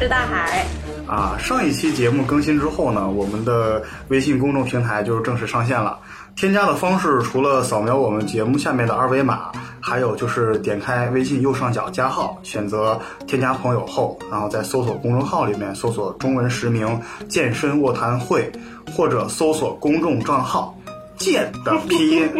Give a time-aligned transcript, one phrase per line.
[0.00, 0.64] 是大海。
[1.06, 5.98] 啊，上一期节目更新之后呢，我们的微信公众平台就正式上线了。
[6.36, 18.50] 添加的方式除了扫描我们节目下面的二维码，还有就是点开微信右上角加号，选择添加朋友后，然后在搜索公众号里面搜索中文实名“健身卧谈会”，
[18.96, 20.74] 或者搜索公众账号
[21.18, 22.30] “健”的拼音。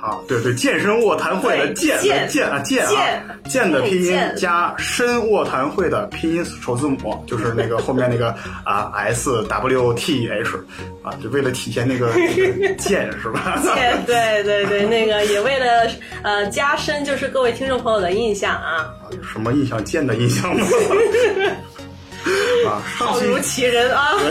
[0.00, 2.92] 啊，对对，健身卧谈会的健健健啊健啊
[3.48, 8.34] 健的拼音加深卧谈会的拼音首字母，就是那个后面那个
[8.64, 10.56] 啊 S W T H
[11.02, 12.12] 啊，就为了体现那个
[12.78, 13.60] 健是吧？
[13.74, 15.90] 健，对对对，那个也为了
[16.22, 20.64] 呃加深就是各位听众朋友的印象啊，有什么印象健的印象吗？
[22.68, 24.12] 啊，上如其人啊。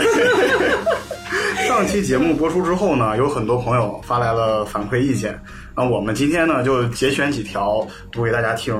[1.66, 5.38] 上期节目播出之后呢，有很多朋友发来了反馈意见，
[5.78, 8.74] 那我们今天呢就节选几条读给大家听。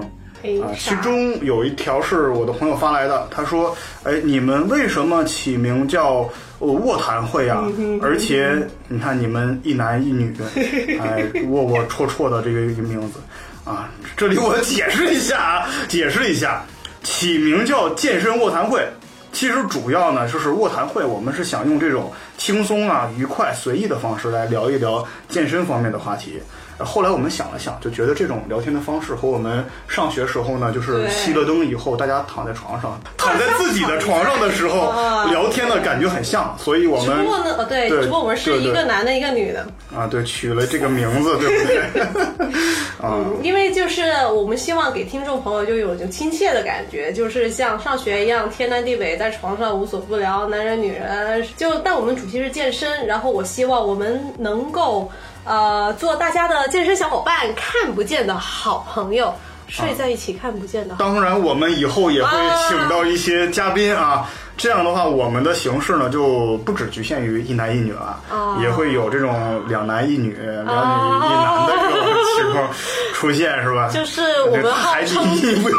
[0.61, 7.65] 啊，其中有一条是我的朋友发来的，他说：“哎，你们为什么起名叫呃卧谈会啊？
[8.03, 8.53] 而且
[8.89, 10.35] 你看你们一男一女，
[11.01, 13.21] 哎，窝窝戳戳的这个一个名字
[13.65, 16.65] 啊，这里我解释一下啊， 解释一下，
[17.05, 18.85] 起名叫健身卧谈会。”
[19.31, 26.41] 其实主要呢就是卧谈会，我们是想用这种轻松啊、愉快、随意的方式来聊一聊健身方面的话题。
[26.79, 34.39] 呃后来我们想了想，就觉得这种聊天的方式和我们上学时候呢，就是熄了灯以后，大家躺在床上，躺在自己的床上。
[34.39, 34.93] 的时候
[35.31, 42.03] 聊天的感觉很像，所以我只们不过呢，呃，对，对只不过我们是一个男的，一个女的，啊，对，取了这个名字，对不对？
[43.03, 51.45] 啊，嗯，因为就是我们希望给听众朋友就有一种亲切的感觉，就是像上学一样天南地北，在床上无所不聊，男人女人。
[51.57, 55.11] 就但我们主题是健身，然后我希望我们能够
[55.49, 59.35] 呃做大家的健身小伙伴，看不见的好朋友，
[59.67, 60.95] 睡在一起看不见的。
[60.99, 62.31] 当然，我们以后也会
[62.69, 64.29] 请到一些嘉宾啊。
[64.59, 72.05] 这样的话，我们的形式呢就不只局限于一男一女了，啊也会有这种两男一女、两女一男的这种
[72.37, 72.69] 情况
[73.15, 73.89] 出现，是吧？
[73.95, 74.21] 就是
[74.51, 75.77] 我们号海称你不要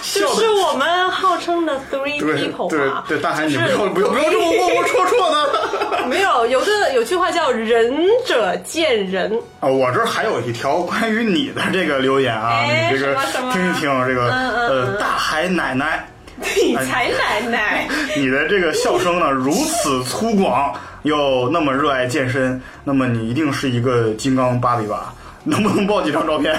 [0.00, 6.06] 笑就是我们号称的 three people 对嘛，对，大海你不要不要不要这么窝窝戳戳的。
[6.06, 7.92] 没有，有个有句话叫“仁
[8.26, 13.14] 者见仁啊，我这儿还有一条关于你的这个留言啊，哎你这个
[13.52, 16.08] 听一听这个呃大海奶奶。”，
[16.56, 17.88] 理财奶奶。
[18.16, 25.14] 你的这个笑声呢如此粗犷，又那么热爱健身，那么你一定是一个金刚芭比吧？
[25.44, 26.58] 能不能爆几张照片？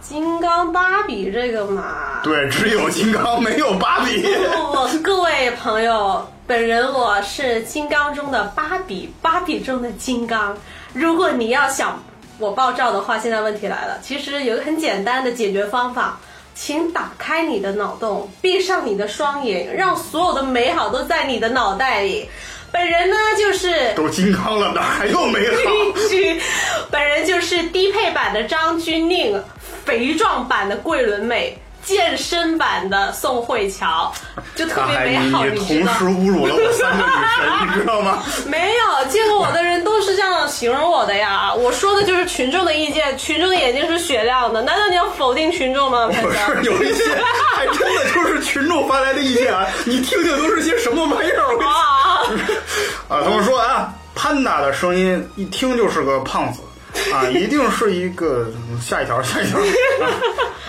[0.00, 4.26] 金刚芭比这个嘛，对，只有金刚，没有芭比。
[4.72, 10.56] 我各位朋友，本人我是金刚中的芭比，芭比中的金刚。
[10.92, 12.02] 如果你要想
[12.38, 16.18] 我爆照的话，现在问题来了，其实有个很简单的解决方法。
[16.64, 22.28] 请打开你的脑洞，闭上你的双眼，让所有的美好都在你的脑袋里。
[22.70, 25.54] 本人呢，就是都金刚了，哪还有美好？
[26.88, 29.42] 本人就是低配版的张钧甯，
[29.84, 34.12] 肥壮版的桂纶镁，健身版的宋慧乔，
[34.54, 36.04] 就特别，美好，你你同时？
[36.04, 38.22] 侮辱了我三个女神，你知道吗？
[38.46, 41.52] 没有见过我的人都是这样形容我的呀。
[41.52, 46.08] 我说的就是群众的意见，群众的眼睛是雪亮的，难道你要否定群众吗？
[46.12, 47.04] 潘不是有一些，
[47.54, 49.66] 还真的就是群众发来的意见啊！
[49.84, 51.46] 你听听都是些什么玩意儿？
[51.48, 51.70] 我跟你说
[53.10, 56.60] 啊，啊，他们说啊，潘达的声音一听就是个胖子，
[57.12, 58.46] 啊，一定是一个
[58.80, 59.58] 下一条 下一条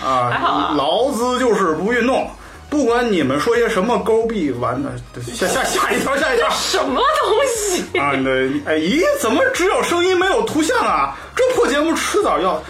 [0.04, 2.30] 啊还好啊劳资就是不运动，
[2.68, 4.90] 不管你们说些什么勾臂弯的，
[5.34, 7.98] 下下下一条下一条什么东西？
[7.98, 8.30] 啊，那
[8.70, 11.16] 哎咦，怎么只有声音没有图像啊？
[11.36, 12.62] 这破节目迟早要。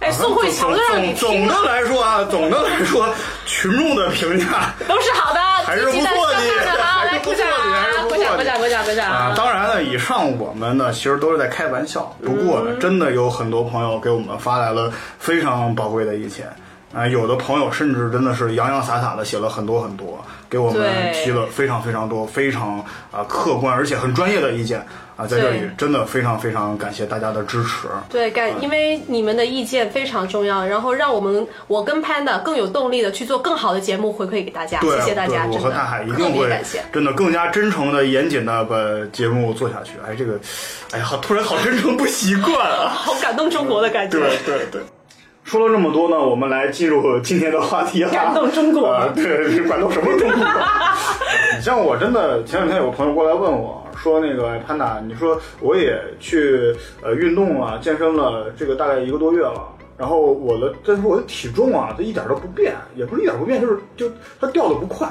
[0.00, 3.06] 哎，宋慧乔总就让你总总，的来说啊，总的来说，
[3.44, 7.44] 群众的评价都是好的，还是不错的还是不错的
[8.20, 16.46] 鼓掌，鼓掌，鼓掌，鼓掌啊，当然了，以上我们呢其实都是在开玩笑，不过呢，真的有很多朋友给我们发来了非常宝贵的意见。
[16.92, 22.78] 啊、有的朋友甚至真的是洋洋洒洒的写了很多很多，给我们提了非常非常多、非常
[23.12, 24.84] 啊、客观而且很专业的意见
[25.16, 27.86] 啊，在这里真的非常非常感谢大家的支持。
[28.08, 36.50] 对，感，因为你们的意见非常重要，然后让我们我跟 Panda 更有动力的去做更好的节目回馈给大家，谢谢大家，对我和大海一定会。
[36.92, 38.76] 真的更加真诚的、严谨的把
[39.12, 39.92] 节目做下去。
[40.04, 40.40] 哎，这个，
[40.90, 42.88] 哎呀，好突然好真诚，不习惯啊。
[42.88, 44.18] 好感动中国的感觉。
[44.18, 44.82] 对对对。
[45.50, 48.10] 说了这么多呢，我们来进入今天的话题啊。
[48.12, 50.38] 感动中国啊，对，是感动什么中国？
[51.58, 59.60] 你像我真的前两天有个朋友过来问我说，那个哎潘达，你说我也去呃运动了，健身了，这个大概一个多月了。
[59.96, 64.08] 然后我的，但是我的体重啊，它一点都不变，也不是一点不变，就是就
[64.40, 65.08] 它掉的不快，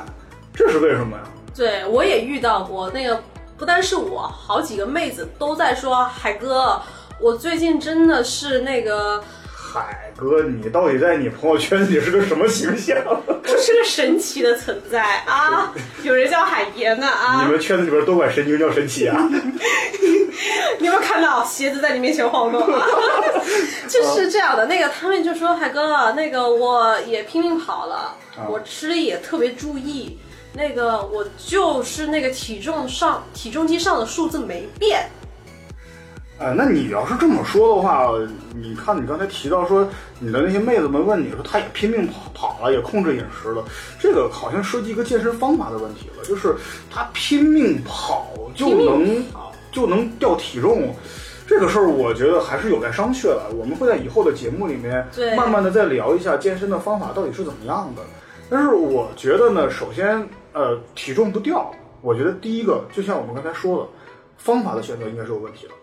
[0.53, 1.23] 这是为什么呀？
[1.53, 3.21] 对，我也遇到过那个，
[3.57, 6.81] 不单是我，好几个妹子都在说，海哥，
[7.19, 9.21] 我最近真的是那个。
[9.71, 12.97] 海哥，你到底在你朋友圈里是个什么形象？
[13.05, 15.71] 我是个神奇的存在啊！
[16.01, 17.43] 有人叫海爷呢啊！
[17.45, 19.29] 你们圈子里边都管神经叫神奇啊？
[20.79, 22.83] 你有没有看到鞋子在你面前晃动啊？
[23.87, 28.15] 就是这样的，那个他们就说海哥，那个我也拼命跑了，
[28.49, 30.17] 我吃的也特别注意，
[30.53, 35.07] 那个我就是那个体重上体重机上的数字没变。
[36.39, 38.07] 哎，那你要是这么说的话，
[38.55, 39.85] 你看你刚才提到说
[40.19, 43.61] 你的那些妹子们问你说，她也拼命跑跑了，也控制饮食了，
[43.99, 46.55] 这个好像涉及一个健身方法的问题了，就是
[46.89, 48.25] 她拼命跑
[48.55, 49.21] 就能
[49.69, 50.95] 就能掉体重，
[51.45, 53.49] 这个事儿我觉得还是有待商榷的。
[53.57, 55.05] 我们会在以后的节目里面
[55.35, 58.01] 慢慢的再聊一下健身的方法到底是怎么样的。
[58.49, 61.69] 但是我觉得呢，首先呃体重不掉，
[62.01, 63.89] 我觉得第一个就像我们刚才说的，
[64.37, 65.73] 方法的选择应该是有问题的。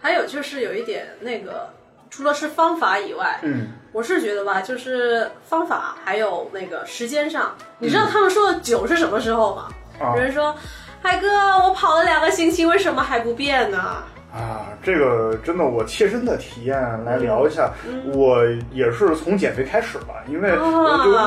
[0.00, 1.68] 还有就是有一点那个，
[2.10, 9.68] 除了是方法以外，嗯，我是觉得吧，就是方法还有那个时间上，你知道他们说的久是什么时候吗？
[10.00, 10.54] 有人说，
[11.02, 11.28] 海哥，
[11.64, 14.02] 我跑了两个星期，为什么还不变呢？
[14.32, 17.72] 啊，这个真的，我切身的体验来聊一下。
[18.12, 20.56] 我也是从减肥开始吧，因为就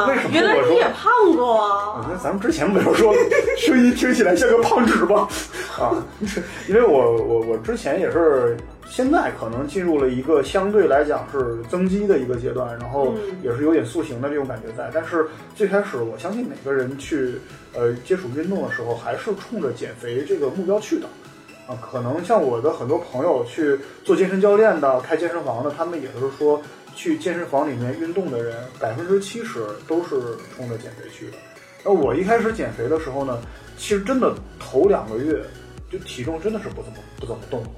[0.07, 1.97] 为什么原来你也胖过啊？
[1.97, 3.13] 我觉得咱们之前不就说
[3.57, 5.27] 声音听起来像个胖纸吗？
[5.79, 5.97] 啊，
[6.69, 8.55] 因为我我我之前也是，
[8.85, 14.91] 现在可能进入了一个相对来讲是增肌的一个阶段，然后也是有点塑形的这种感觉在。
[14.93, 15.25] 但是
[15.55, 17.33] 最开始，我相信每个人去
[17.73, 21.07] 呃接触运动的时候，还是冲着减肥这个目标去的。
[21.67, 26.61] 啊，可能像我的很多朋友去做健身教练的、开健身房的，他们也都是说，
[26.95, 31.37] 去健身房里面运动的人，百分之七十都是冲着减肥去的。
[31.83, 33.39] 那我一开始减肥的时候呢，
[33.77, 35.41] 其实真的头两个月，
[35.91, 37.69] 就体重真的是不怎么不怎么动了。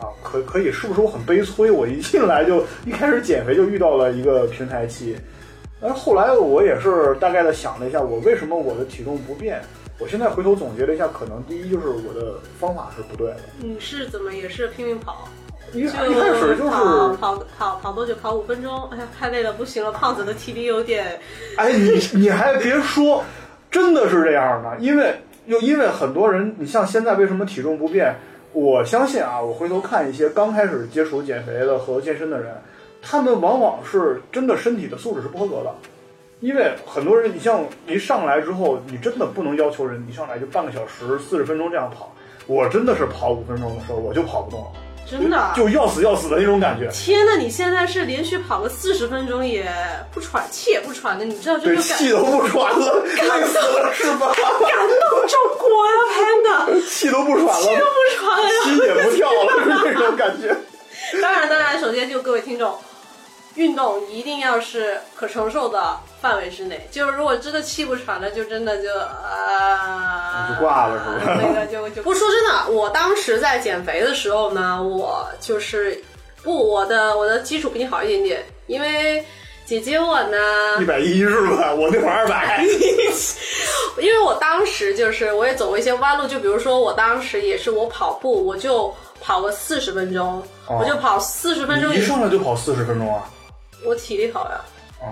[0.00, 1.70] 啊，可可以，是不是我很悲催？
[1.70, 5.16] 我一进来就一开始减肥就遇到了一个平台期，
[5.80, 9.62] 但是后来我也是大概的想了一下，我为什么我的体重不变？
[9.98, 13.36] 我现在回头总结了一下，可能第一就是我的方法是不对的。
[13.58, 15.28] 你是怎么也是拼命跑？
[15.72, 18.14] 一一开始就是跑跑跑跑多久？
[18.16, 18.88] 跑五分钟。
[18.90, 21.18] 哎呀，太累了，不行了，胖子的体力有点。
[21.56, 23.24] 哎，你你还别说，
[23.70, 24.76] 真的是这样的。
[24.78, 25.14] 因为
[25.46, 28.14] 又因为很多人，你像现在为什么体重不变？
[28.52, 32.54] 我相信啊，我回头看一些刚开始接触减肥的和健身的人，
[33.02, 35.74] 他们往往是真的身体的素质是不合格的。
[36.44, 42.14] 因为很多人，你像一上来之后，你真的不能要求人一上来就半个小时、四十分钟这样跑。
[42.46, 44.66] 我真的是跑五分钟的时候，我就跑不动了，
[45.10, 46.86] 真的就要死要死的那种感觉。
[46.92, 49.66] 天呐，你现在是连续跑个四十分钟也
[50.12, 54.30] 不喘气也不喘的，你知道这个气都不喘了，累死了是吧？
[54.36, 60.54] 感动中国呀，天呐，气都不喘了，气都不喘了，心也不跳了，是那种感觉。
[61.22, 62.74] 当然，当然，首先就各位听众。
[63.56, 71.38] 运动一定要是可承受的范围之内，就是如果真的气不喘了，就真的就啊，就挂了是吧？
[71.40, 72.02] 那个就就。
[72.02, 76.02] 不说真的，我当时在减肥的时候呢，我就是
[76.42, 79.24] 不我的我的基础比你好一点点，因为
[79.64, 80.36] 姐姐我呢
[80.80, 81.72] 一百一是吧？
[81.72, 82.64] 我那会儿二 百，
[83.98, 93.30] 因为我当时就是我也走过一些弯路，就比如说我当时也是我跑步，我就跑个四十分钟，我就跑四十分钟，一上来就跑四十分钟啊。
[93.84, 94.60] 我体力好呀！
[95.00, 95.06] 啊，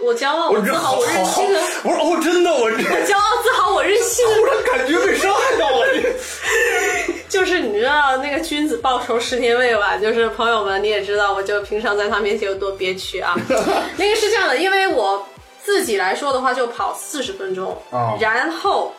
[0.00, 1.44] 我骄傲，我自豪，我任性。
[1.84, 4.24] 我说哦，真的，我我骄傲自豪，我任性。
[4.34, 5.86] 突然感觉被伤害到了。
[7.28, 13.36] 就是你知道那个君子报仇十年未晚，就是朋友们你也知道，我就平常在他面前有多憋屈啊。
[13.96, 15.24] 那个是这样的，因为我
[15.62, 17.76] 自己来说的话，就跑四十分钟，
[18.18, 18.92] 然后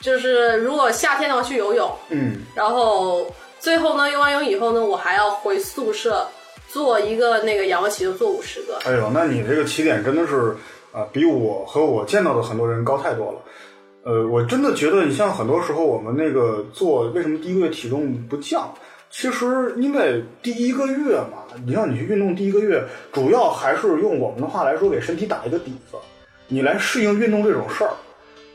[0.00, 3.26] 就是如果夏天的话去游泳，嗯，然后
[3.58, 6.28] 最后呢游完泳以后呢，我还要回宿舍。
[6.72, 8.78] 做一个那个仰卧起坐，做五十个。
[8.84, 10.56] 哎呦，那你这个起点真的是
[10.90, 13.38] 啊，比我和我见到的很多人高太多了。
[14.04, 18.72] 呃，我真的觉得，你像很多时候我们那个做，为什么第一个月体重不降？
[19.10, 25.98] 其实因为第一个月嘛，你像你去运动第一个月，主要还是用我们的话来说，给身体打一个底子，
[26.48, 27.90] 你来适应运动这种事儿。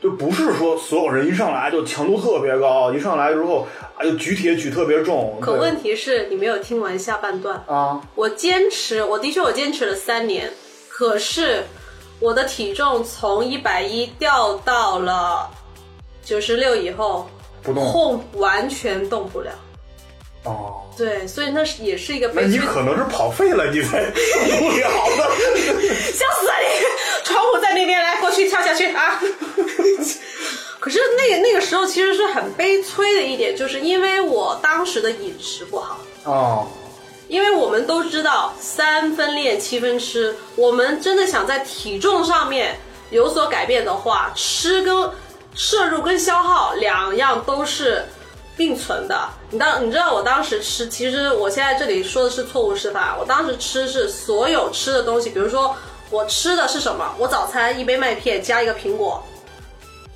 [0.00, 5.38] 就不是说所有人一上来就强度特别高，一上来之后啊就举铁举特别重。
[5.40, 8.00] 可问题是你没有听完下半段啊！
[8.14, 10.52] 我坚持，我的确我坚持了三年，
[10.88, 11.64] 可是
[12.20, 15.50] 我的体重从一百一掉到了
[16.22, 17.28] 九十六以后，
[17.62, 19.50] 不动，后完全动不了。
[20.48, 22.30] 哦，对，所以那是也是一个。
[22.34, 25.30] 那你可能是跑废了，你才受不了的。
[26.12, 27.24] 笑死你！
[27.24, 29.20] 窗户在那边，来过去跳下去啊！
[30.80, 36.66] 可是那个那个时候其实是很悲催的一点，就是因为我当时的饮食不好哦。
[37.28, 42.78] 因为我们都知道三分练七分吃，我们真的想在体重上面
[43.10, 45.10] 有所改变的话，吃跟
[45.54, 48.02] 摄入跟消耗两样都是
[48.58, 49.16] 并存的。
[49.50, 53.16] 你当你知道我当时吃，其实我现在这里说的是错误示范。
[53.18, 55.74] 我当时吃是所有吃的东西，比如说
[56.10, 57.14] 我吃的是什么？
[57.16, 59.22] 我早餐一杯麦片加一个苹果，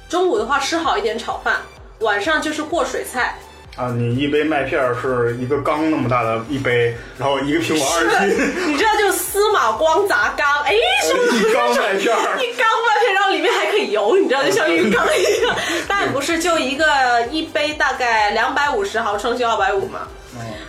[0.08, 1.62] 中午的话吃好一点炒饭，
[2.00, 3.38] 晚上就是过水菜。
[3.74, 10.74] 啊，你一杯麦片是一个缸那么大的一杯，然后一个苹果二十斤，你知道就是司马光砸缸，哎，
[11.06, 12.00] 是不是一缸麦片？
[12.00, 15.56] 一缸麦片，然后里面还可以游，你知道就像浴缸一样。
[15.88, 16.86] 但不是，就一个
[17.30, 20.00] 一杯大概两百五十毫升就二百五嘛，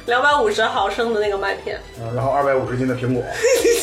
[0.05, 1.77] 两百五十毫升的那个麦片，
[2.15, 3.21] 然后二百五十斤的苹果，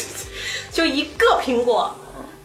[0.73, 1.95] 就一个苹果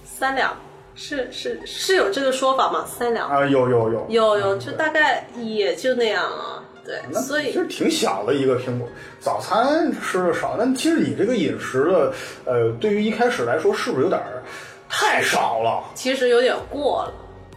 [0.04, 0.54] 三两，
[0.96, 2.86] 是是是有这个说法吗？
[2.88, 6.64] 三两啊，有有有有有，就大概也就那样啊。
[6.86, 8.88] 对，所以其实挺小的一个苹果。
[9.20, 12.14] 早餐吃的少，但其实你这个饮食的，
[12.46, 14.22] 呃，对于一开始来说，是不是有点
[14.88, 15.84] 太少了？
[15.96, 17.14] 其实有点过了。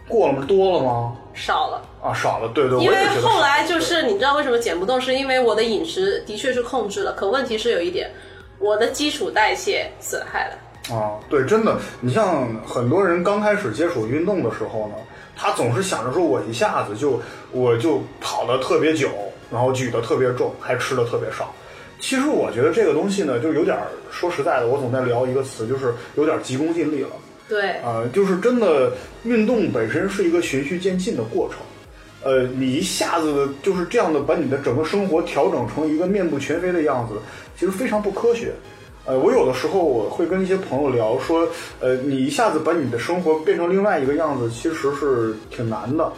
[0.07, 0.43] 过了吗？
[0.47, 1.15] 多了吗？
[1.35, 2.51] 少了啊，少了。
[2.55, 8.11] 对对，因为后来就是你知道为什么减不动，是因为我的饮食的确是控制了，可问题是有一点，
[8.57, 10.57] 我的基础代谢损害了。
[10.91, 14.95] 啊，对，真的，你像很多人刚开始接触运动的时候呢。
[15.41, 17.17] 他总是想着说，我一下子就
[17.53, 19.07] 我就跑得特别久，
[19.49, 21.49] 然后举得特别重，还吃的特别少。
[21.97, 23.77] 其实我觉得这个东西呢，就有点
[24.11, 27.11] 说实在的，我总在聊一个词，就是有点急功近利了。
[27.47, 28.91] 对，啊，就是真的，
[29.23, 31.59] 运动本身是一个循序渐进的过程。
[32.21, 37.15] 呃，你一下子就是这样的把你的整个生活调整成一个面目全非的样子，
[37.57, 38.51] 其实非常不科学。
[39.09, 41.49] 呃，我有的时候我会跟一些朋友聊说，
[41.79, 46.13] 呃，你一下子把你的生活变成另外一个样子，其实是挺难的。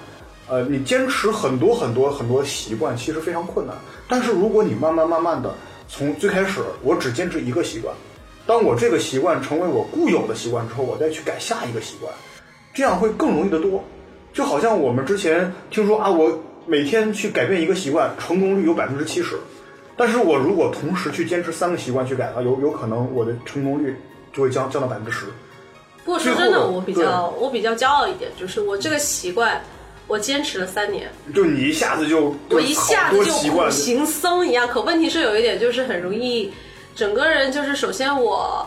[0.50, 3.74] 呃，你坚持很多很多很多习惯，其实非常困难。
[4.10, 5.56] 但是如果你慢慢慢慢的
[5.88, 7.96] 从最开始，我只坚持一个习惯，
[8.46, 12.14] 当我这个习惯成为我固有的习惯之后，我再去改下一个习惯，
[12.74, 13.82] 这样会更容易得多。
[14.34, 19.40] 就好像我们之前听说啊，我每天去改变一个习惯，成功率有百分之七十。
[20.04, 23.96] 但是我如果同时去坚持三个习惯去改的话，有有可能我的成功率
[24.34, 25.28] 就会降降到百分之十。
[26.04, 29.62] 不过说真的，我比较我比较骄傲一点，就是我这个习惯，
[30.08, 31.08] 我坚持了三年。
[31.36, 36.52] 就你一下子就我一下子就苦行僧一样，可问题是有一点就是很容易，
[36.96, 38.66] 整个人就是首先我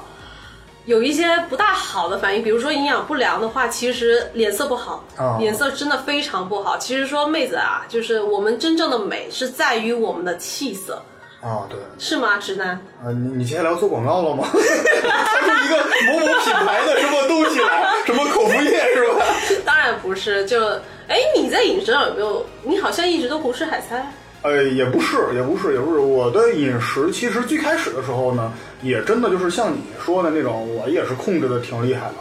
[0.84, 5.04] 有一些不大好的反应，比如说营养不良的话，其实脸色不好，
[5.40, 6.78] 脸色真的非常不好。
[6.78, 11.02] 其实说妹子啊，就是我们真正的美是在于我们的气色。
[11.44, 12.70] 啊，对，是吗，直男？
[13.04, 14.48] 啊，你你接下来要做广告了吗？
[14.50, 19.24] 他是一个某某品牌的什么东西来，什么口服液是吧？
[19.62, 20.66] 当然不是，就
[21.06, 22.46] 哎，你在饮食上有没有？
[22.62, 24.04] 你好像一直都胡吃海塞。
[24.40, 26.00] 呃，也不是，也不是，也不是。
[26.00, 28.50] 我的饮食其实最开始的时候呢，
[28.82, 32.14] 也真的就是像你说的那种，我也是控制的挺厉害的。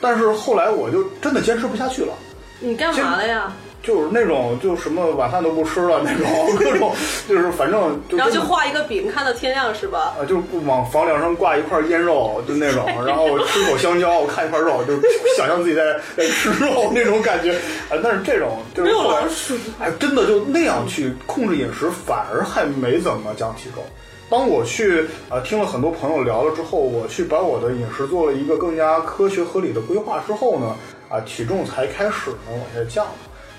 [0.00, 2.14] 但是后来我就真的坚持不下去了。
[2.60, 3.52] 你干嘛了呀？
[3.84, 6.26] 就是那种，就什么晚饭都不吃了那种，
[6.56, 6.90] 各种
[7.28, 8.00] 就是反正。
[8.10, 10.14] 然后就画一个饼，看到天亮是吧？
[10.18, 12.84] 啊，就往房梁上挂一块腌肉，就那种。
[13.06, 14.94] 然后吃口香蕉，我看一块肉，就
[15.36, 15.82] 想象自己在
[16.16, 17.52] 在吃肉那种感觉。
[17.90, 19.54] 啊，但是这种就是没有老鼠。
[19.78, 23.84] 哎，真的就那样去控制饮食，反而还没怎么降体重。
[24.30, 30.74] 当我去啊听了很多朋友聊了之后，我去把我的饮食做了一个更加科学合理的规划之后呢，
[31.10, 33.06] 啊，体重才开始呢往下降。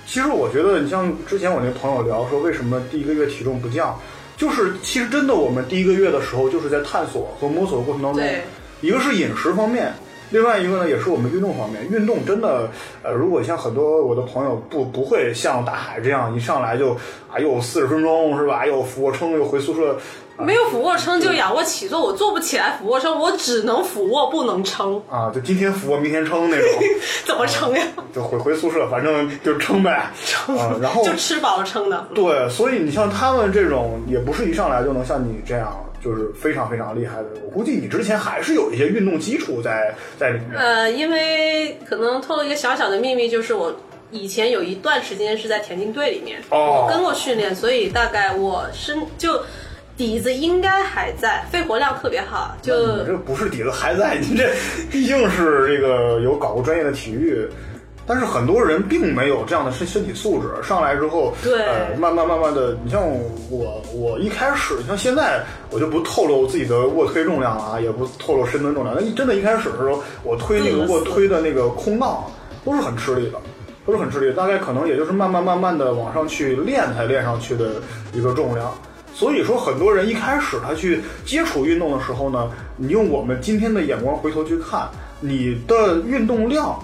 [0.06, 4.00] 其实我觉得，你像之前我那朋友聊说，为什么第一个月体重不降，
[4.38, 8.24] 就是其实真的，我们第一个月的时候就是在探索和摸索的过程当中，
[8.82, 9.92] 一个是饮食方面，
[10.30, 11.88] 另外一个呢也是我们运动方面。
[11.90, 12.70] 运动真的，
[13.02, 16.94] 呃，如果像很多我的朋友不不会像大海这样一上来就
[17.32, 19.98] 啊又四十分钟是吧，又俯卧撑又回宿舍。
[20.38, 25.32] 没有俯卧撑就仰卧起坐，我做不起来俯卧撑，我只能俯卧不能撑啊！
[25.34, 26.68] 就今天俯卧明天撑那种，
[27.26, 27.82] 怎么撑呀？
[28.14, 30.56] 就回回宿舍，反正就撑呗，撑。
[30.82, 32.06] 然后就吃饱了撑的。
[32.14, 35.74] 对，所以你像他们这种，也不是一上来就能像你这样，
[36.04, 37.28] 就是非常非常厉害的。
[37.46, 40.58] 我估计你之前还是有一些运动基础在在里面。
[40.58, 43.74] 呃，因为可能透露一个小小的秘密，就是我
[44.12, 49.42] 以前有一段时间是在田径队里面，哦，跟过训练，所以大概我身就。
[49.98, 52.56] 底子应该还在，肺活量特别好。
[52.62, 54.54] 就这不是底子还在， 你这
[54.92, 57.48] 毕竟是这个有搞过专业的体育，
[58.06, 63.02] 但是很多人并没有这样的身身体素质，上来之后，对，呃，慢慢慢慢的，你像
[63.50, 68.96] 我，我一开始，像现在，我就不透露自己的卧推重量啊，也不透露深蹲重量。
[68.96, 72.24] 那真的，一开始的时候，我推那个卧推的那个空档，
[72.66, 73.40] 都是很吃力的，
[73.86, 74.36] 都是很吃力。
[74.36, 77.82] 大概可能也就是慢慢慢慢的往上去练才练上去的
[78.14, 78.72] 一个重量。
[79.16, 84.88] 所以说，很多人一开始他去接触运动的时候呢，你用我们今天的眼光回头去看，
[85.22, 86.78] 你的运动量。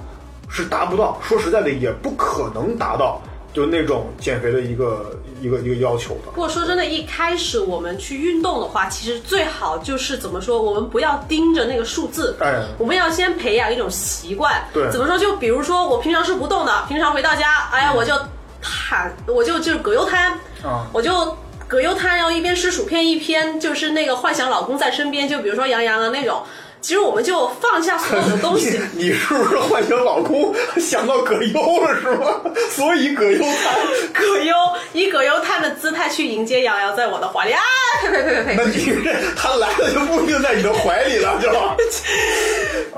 [0.54, 3.22] 是达不到，说实在的，也不可能达到，
[3.54, 6.32] 就那种减肥的一个一个一个要求的。
[6.34, 14.62] 不过说真的，一开始我们去运动的话，其实最好就是怎么说，我们不要盯着那个数字，哎，我们要先培养一种习惯。
[14.74, 15.18] 对，怎么说？
[15.18, 18.14] 就比如说我平常是不动的，平常回到家，哎呀，我就
[18.62, 21.34] 躺，我就就是葛优瘫，啊，我就
[21.72, 26.44] 葛优瘫，要一边吃薯片，一边就是那个幻想老公在身边，就比如说杨洋啊那种。
[26.82, 28.80] 其实我们就放下所有的东西。
[28.94, 32.42] 你是不是幻想老公想到葛优了是吗？
[32.76, 33.76] 所以葛优瘫，
[34.12, 34.56] 葛优
[34.94, 37.62] 以葛优瘫的姿态去迎接杨洋在我的怀里啊！
[38.02, 38.56] 呸呸呸呸呸！
[38.58, 41.76] 那你这他来了就不一定在你的怀里了，是吧？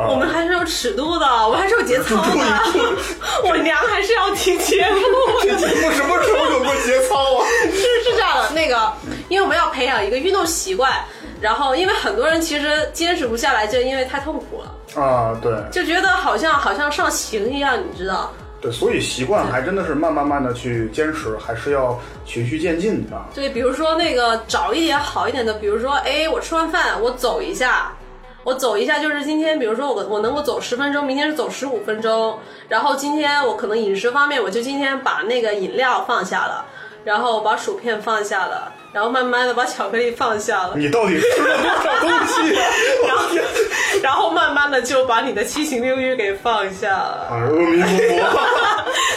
[0.09, 2.63] 我们还是有尺度的，我们还是有节操的。
[3.43, 5.01] 我娘还是要听节目。
[5.41, 7.45] 这节目什么时候有过节操啊？
[7.65, 8.91] 是是这样的，那个，
[9.27, 11.03] 因为我们要培养一个运动习惯。
[11.43, 18.31] 然后，因为很多人其实坚持不下来，就因为太痛苦了啊，对，就觉得好像好像上刑一样，你知道？
[18.61, 23.21] 对，所以习惯还真的是慢慢慢的去坚持，还是要循序渐进的。
[23.35, 27.91] 对，比如说那个找一点好一点的，比如说，哎，我吃完饭我走一下，
[28.45, 36.65] 我走一下，就是今天，比如说我我能够走十分钟，明天是走十五分钟，然后今天我可能饮食方面，我就今天把那个饮料放下了。
[37.03, 40.75] 然后把薯片放下了，然后慢慢的把巧克力放下了。
[40.77, 42.53] 你到底吃了多少东西？
[43.05, 43.27] 然后，
[44.01, 47.27] 然后慢慢的就把你的七情六欲给放下了。
[47.29, 48.39] 阿弥陀佛。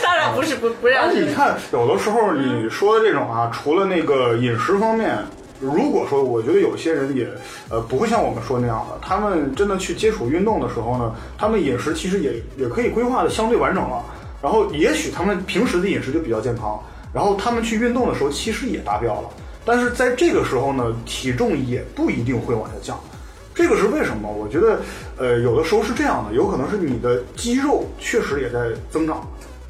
[0.03, 1.15] 当然不是不不让。
[1.15, 5.19] 你看，有的时候你说的这种啊，除了那个饮食方面，
[5.61, 7.29] 如果说我觉得有些人也
[7.71, 14.03] 呃不会像我们说那样的，他们真的去接触运动的时候呢，他们饮食其实也也可以规划的相对完整了。
[14.43, 16.83] 然后也许他们平时的饮食就比较健康。
[17.17, 19.31] 然后他们去运动的时候，其实也达标了，
[19.65, 23.01] 但是在这个时候呢，体重也不一定会往下降，
[23.55, 24.31] 这个是为什么？
[24.31, 24.81] 我觉得，
[25.17, 29.27] 呃，有的时候是这样的，有可能是你的肌肉确实也在增长，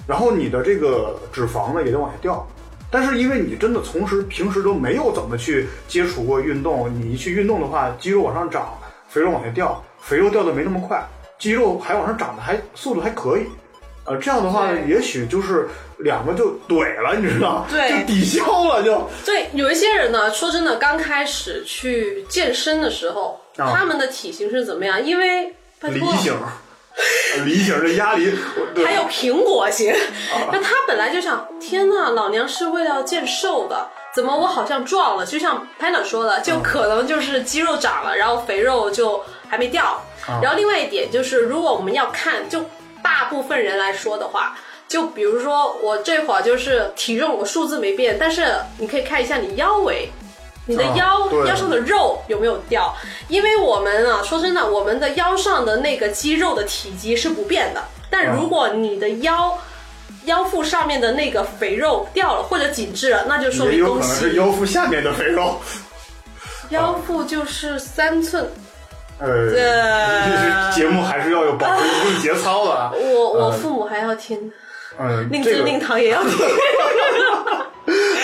[0.08, 2.44] 然后你的这个脂肪呢也在往下掉，
[2.90, 8.76] 但是因为你真的从时平时都没有怎么去接触过运动，你一去运动的话，肌肉往上涨，
[9.08, 11.00] 肥肉往下掉，肥肉掉的没那么快，
[11.38, 13.46] 肌肉还往上涨的还速度还可以。
[14.06, 19.08] 呃，这样的话，也许就是两个就怼了，你知道对，就抵消了，就。
[19.24, 25.04] 对，有一些人呢，说真的，刚开始去健身的时候，他们的体型是怎么样？
[25.04, 26.32] 因为梨形，
[27.44, 28.32] 梨形的鸭梨，
[28.86, 29.92] 还有苹果型。
[30.52, 35.26] 那他本来就想，天呐，老娘是为了健瘦的，怎么我好像壮了？
[35.26, 40.00] 就像 Panda 说的，就可能就是肌肉长了，然后肥肉就还没掉。
[40.40, 42.64] 然后另外一点就是，如果我们要看就。
[43.06, 50.10] 大部分人来说的话，就比如说我这会儿就是体重，我数字没变，但是你可以看一下你腰围，
[50.66, 52.92] 你的腰腰上的肉有没有掉？
[53.28, 59.56] 因为我们啊，说真的，我们的腰上的那个肌肉的体积是不变的，但如果你的腰
[60.24, 64.08] 腰腹上面的那个肥肉掉了或者紧致了，那就说明恭喜。
[64.08, 65.60] 有可能是腰腹下面的肥肉。
[66.70, 68.50] 腰腹就是三寸。
[69.18, 72.92] 呃，节目还是要有保持一定节操的。
[72.92, 74.52] 我我父母还要听，
[74.98, 76.32] 嗯，令尊令堂也要听。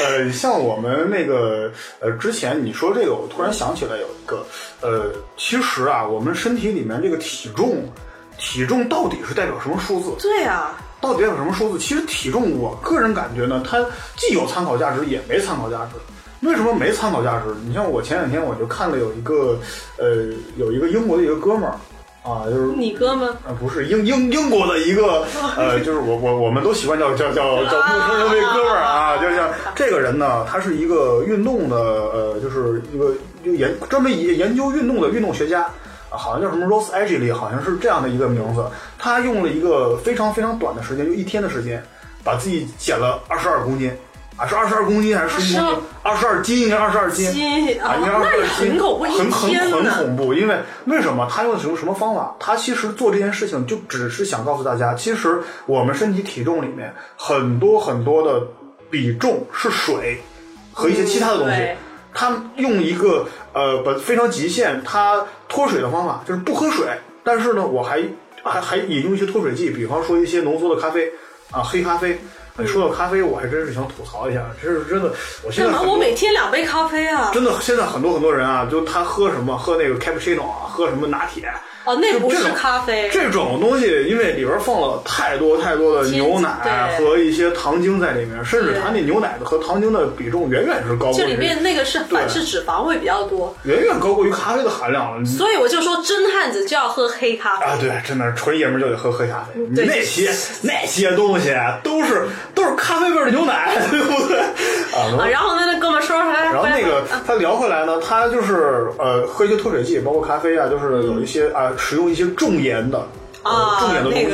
[0.04, 4.44] 呃，像我们那个呃，之前你说这个，我突然想起来有一个
[4.80, 7.88] 呃，其实啊，我们身体里面这个体重，
[8.36, 10.10] 体重到底是代表什么数字？
[10.20, 11.78] 对啊，到底代表什么数字？
[11.78, 13.78] 其实体重，我个人感觉呢，它
[14.16, 15.92] 既有参考价值，也没参考价值。
[16.42, 17.54] 为什么没参考价值？
[17.64, 19.56] 你像我前两天我就看了有一个，
[19.96, 20.26] 呃，
[20.56, 21.78] 有一个英国的一个哥们儿，
[22.28, 23.28] 啊，就是你哥吗？
[23.46, 25.24] 啊，不是英英英国的一个，
[25.56, 35.70] 呃，就是我我我们都习惯叫叫叫叫陌生人为哥们儿啊，就像这个人呢，他是一个运动的，呃，就是一个就研专门研研究运动的运动学家，
[36.10, 38.64] 好像叫什么 Rose a g i l y 好像是这样的一个名字。
[38.98, 41.80] 他用了一个非常非常短的时间，就一天的时间，
[42.24, 43.92] 把自己减了二十二公斤。
[44.36, 45.78] 啊，是二十二公斤还是十一公斤？
[46.02, 47.28] 二十二斤应该二十二斤
[47.80, 50.32] 啊，应该二十二斤，很很很恐怖。
[50.32, 52.34] 因为为什么他用的是什么方法？
[52.40, 58.42] 他其实做这件事情就只是想告诉大家，其实我们身体体重里面很多很多的
[58.90, 60.18] 比重是水
[60.72, 61.68] 和一些其他的东西。
[62.14, 66.86] 他用一个呃，非常极限，他脱水的方法就是不喝水，
[67.22, 68.02] 但是呢，我还
[68.42, 71.10] 还还引用一些脱水剂，比方说一些浓缩的咖啡
[71.50, 72.18] 啊，黑咖啡。
[72.58, 75.10] 你说到咖啡，我还真是想吐槽一下，这是真的。
[75.42, 77.30] 我现在我每天两杯咖啡啊！
[77.32, 81.50] 真的，现在很多很多人啊，就他喝什么，喝那个 cappuccino 啊，喝什么拿铁。
[81.84, 83.10] 哦，那不是咖啡。
[83.12, 91.12] 这种东西，因为里边放了太多太多的牛奶和一些糖精在里面，甚至它那牛奶的和糖精的比重远远是高过。
[91.12, 95.26] 这里面那个是反式脂肪会比较多，远远高过于咖啡的含量了。
[95.26, 97.76] 所以我就说，真汉子就要喝黑咖啡啊！
[97.80, 99.60] 对，真的纯爷们就得喝黑咖啡。
[99.70, 100.30] 那些
[100.62, 104.40] 那些东西都是都是咖啡味的牛奶， 对不对？
[104.40, 111.72] 啊，然后那那哥们说，然后那个他聊回来呢，他就是呃喝一些脱水剂，包括咖啡啊，就是有一些啊。
[111.78, 112.98] 使用一些重盐的
[113.42, 114.26] 啊，重盐的东西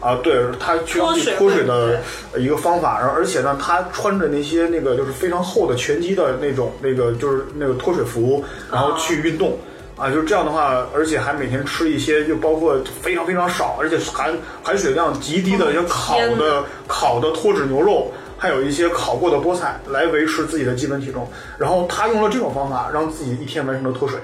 [0.00, 2.00] 啊，对，他需要去脱水的
[2.36, 9.56] 一个方法，然后而且呢，他穿着那些那个就是非常厚的拳击的那种那个就是那个脱水服，然后去运动啊，
[10.08, 14.32] 就是这样的话，而且还每天吃一些，就包括非常非常少，而且含
[14.62, 24.18] 含水量极低的一些烤的烤的脱脂牛肉，还有一些烤过的菠菜来维持自己的基本体重，然后他用了这种方法，让自己一天完成了脱水。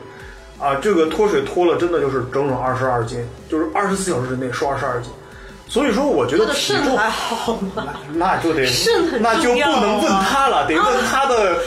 [0.58, 5.12] 啊，这个脱水脱了，真的就是整整二十二斤，就是二十四小时之内瘦二十二斤。
[5.68, 7.84] 所以说，我觉得体重还好吗？
[8.14, 8.66] 那就得
[9.20, 11.58] 那就不能问他了，得问他的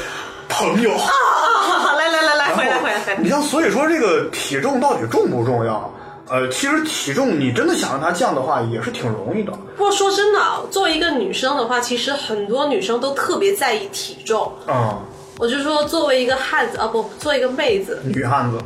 [0.47, 0.89] 朋友。
[0.95, 2.88] 啊，来来来来，回来回来回来。
[3.21, 5.93] 你像，所以说这个体重到底重不重要？
[6.27, 9.51] 呃，其实体重你真的想让它降的话，也是挺容易的。
[9.75, 14.51] 不过说真的，作为一个女生的话，其实很多女生都特别在意体重。
[14.67, 14.97] 嗯。
[15.39, 18.59] 我就说，作为一个汉子啊，不，作为一个妹子，女汉子。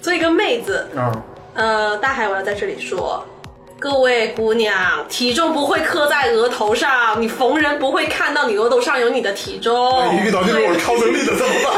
[0.00, 3.22] 做一个妹子，嗯，呃，大海，我要在这里说，
[3.80, 9.72] 各位姑娘，体重不会刻在额头上，你逢人不会看到你额头上有你的体重。
[10.12, 11.74] 你遇到这种超能力的怎么办？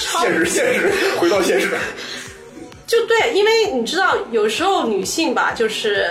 [0.00, 1.70] 现实，现实，回到现实。
[2.88, 6.08] 就对，因为你知道，有时候女性吧，就是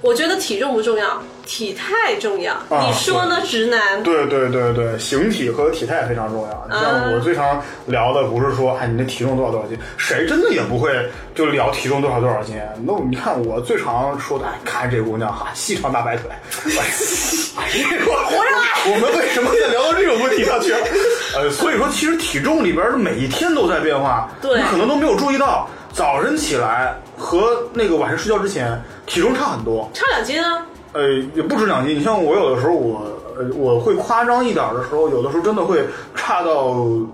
[0.00, 1.22] 我觉得体重不重要。
[1.46, 4.02] 体态重要，你说呢，直男？
[4.02, 6.66] 对对对对，形体和体态非常重要。
[6.70, 9.78] 你像我最常聊的不是说，哎，你的体重多少多少斤？
[9.96, 10.90] 谁真的也不会
[11.34, 12.56] 就聊体重多少多少斤。
[12.84, 16.30] 那你看我最常说的，哎，看这姑娘哈，细长大白腿。
[17.56, 20.78] 我我们为什么要聊到这种问题上去了？
[21.36, 30.66] 呃，所以说，其实体重里边的每一天都在变化，对，你可能都没有注意到，早晨起来和那个晚上睡觉之前，体重差很多，差两斤啊。
[30.94, 31.98] 呃，也不止两斤。
[31.98, 33.02] 你像我有的时候，我
[33.36, 36.52] 呃，我会夸张一点的时候，有的时候真的会差到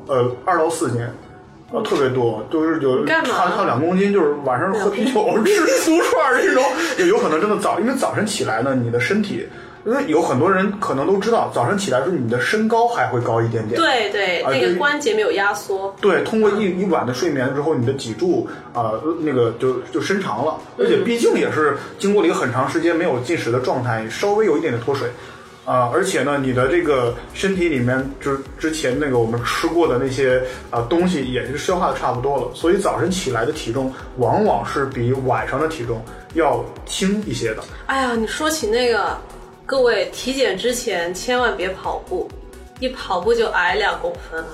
[0.07, 1.01] 呃二到四斤，
[1.73, 6.63] 呃，特别多，就是有差差两公斤，就是晚上喝啤酒、吃 酥串这种，
[6.99, 9.47] 也有可能真的早，因为早晨起来呢，你的身体。
[9.87, 13.81] 因为有很多人可能都知道，早晨起来时候你的身高还会高一点点。
[13.81, 15.95] 对对，那个关节没有压缩。
[16.03, 25.09] 对，通过一一晚的睡眠之后，你的脊柱啊，那个就就伸长了，而且毕竟也是经过了一个很长时间没有进食的状态，稍微有一点点脱水，
[25.65, 37.65] 啊，而且呢，你的这个身体里面就是之前那个我们吃过的那些啊东西也是消化的差不多了，所以早晨起来的体重往往是比晚上的体重要轻一些的。
[37.87, 39.17] 哎呀，你说起那个。
[39.71, 42.29] 各位体检之前千万别跑步，
[42.81, 44.49] 一跑步就矮两公分了。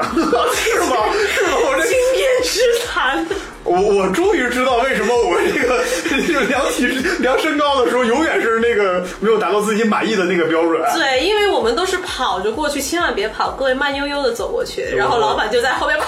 [0.54, 0.96] 是吗？
[1.34, 1.56] 是吗？
[1.66, 3.26] 我这经验之谈。
[3.62, 5.84] 我我终于知道为什么我这个
[6.26, 6.86] 这个量体
[7.18, 10.80] 量身高的时候，永远是那个没有达到自己满意的那个标准。
[10.94, 16.06] 对，因为我们都是跑着过去，千万别跑，各位慢悠悠的走过去，然后老板就在后面快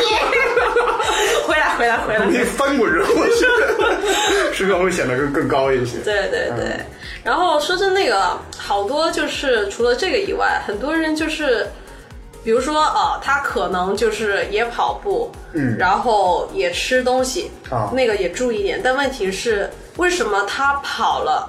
[0.00, 0.20] 点，
[1.46, 3.46] 回来回来回来，你翻滚着过去，
[4.54, 5.98] 身高会显得更更高一些。
[6.04, 6.76] 对对对。
[7.24, 11.66] 然后说真那个，好多就是除了这个以外，很多人就是，
[12.44, 18.80] 比如说呃，他可能就是也跑步，嗯，然后也吃东西，啊，那个也注意点。
[18.82, 21.48] 但问题是，为什么他跑了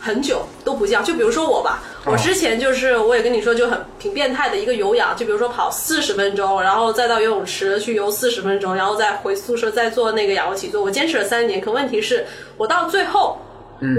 [0.00, 1.04] 很久都不降？
[1.04, 11.60] 就比如说我吧，我之前就是我也跟你说就很挺变态的一个有氧，就比如说跑四十分钟，然后再到游泳池去游四十分钟，然后再回宿舍再做那个仰卧起坐，我坚持了三年。
[11.60, 13.38] 可问题是我到最后。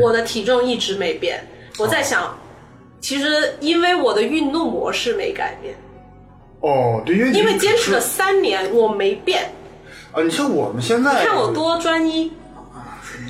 [0.01, 1.45] 我的体重一直没变，
[1.77, 2.35] 我在想，
[3.01, 5.75] 其实因为我的运动模式没改变。
[6.65, 9.51] 哦，对，因为因为坚持了三年，我没变。
[10.11, 12.31] 啊，你像我们现在，看我多专一。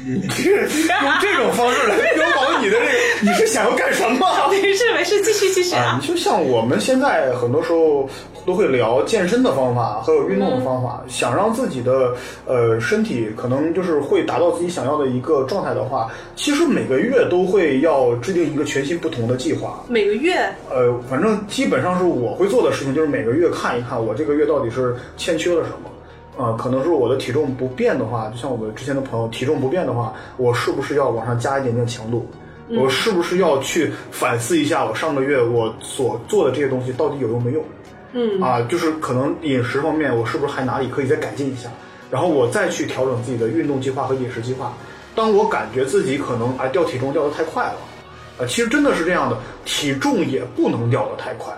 [0.08, 4.28] 你这用这种方式来标榜你的这个，你是想要干什么？
[4.50, 6.00] 没事没事，继续继续啊！
[6.00, 8.08] 你就像我们现在很多时候
[8.46, 12.14] 都会聊健身的方法和有运动的方法，想让自己的
[12.46, 19.84] 呃身体可能就是会达到自己想要的一个状态的话，其实每个月都会要制定一个全新不同的计划。
[19.90, 20.36] 每个月？
[20.70, 25.90] 呃，反正基本上是我会做的事情，就是每个月看一看我这个月到底是欠缺了什么。
[26.38, 32.28] 呃，可能是我的体重不变的话，就像我们之前的朋友体重不变的话，我是不是要往上加一点点强度？
[32.70, 37.64] 我是不是要去反思一下我上个月我所做的这些东西到底有用没用？
[38.18, 41.70] 嗯啊，就是可能饮食方面，我是不是还哪里可以再改进一下？
[42.10, 44.74] 然后我再去调整自己的运动计划和饮食计划。
[45.14, 47.78] 当我感觉自己可能啊掉体重掉得太快了，
[48.40, 51.54] 啊，其实真的是这样的，体重也不能掉得太快。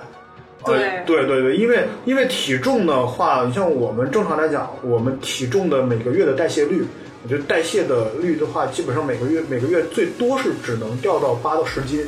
[0.65, 6.83] 对对对对，因为因为体重的话，你像我们正常来讲，我们体重的每个月的代谢率，
[7.23, 12.05] 我觉得代谢的率的话，基本上每个月每个月最多是只能掉到八到十斤。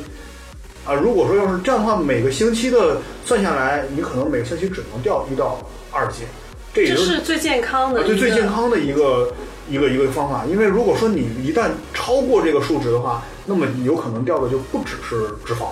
[0.90, 5.56] 啊，如果说要是这样的话，每个星期的算下来，你可能每个星期只能掉一到
[5.92, 6.26] 二斤，
[6.74, 9.32] 这也是最健康的，对最健康的一个
[9.70, 10.44] 一个一个方法。
[10.50, 15.66] 因为如果说你一旦超过这个数值的话，那么有可能掉的就不只是脂肪。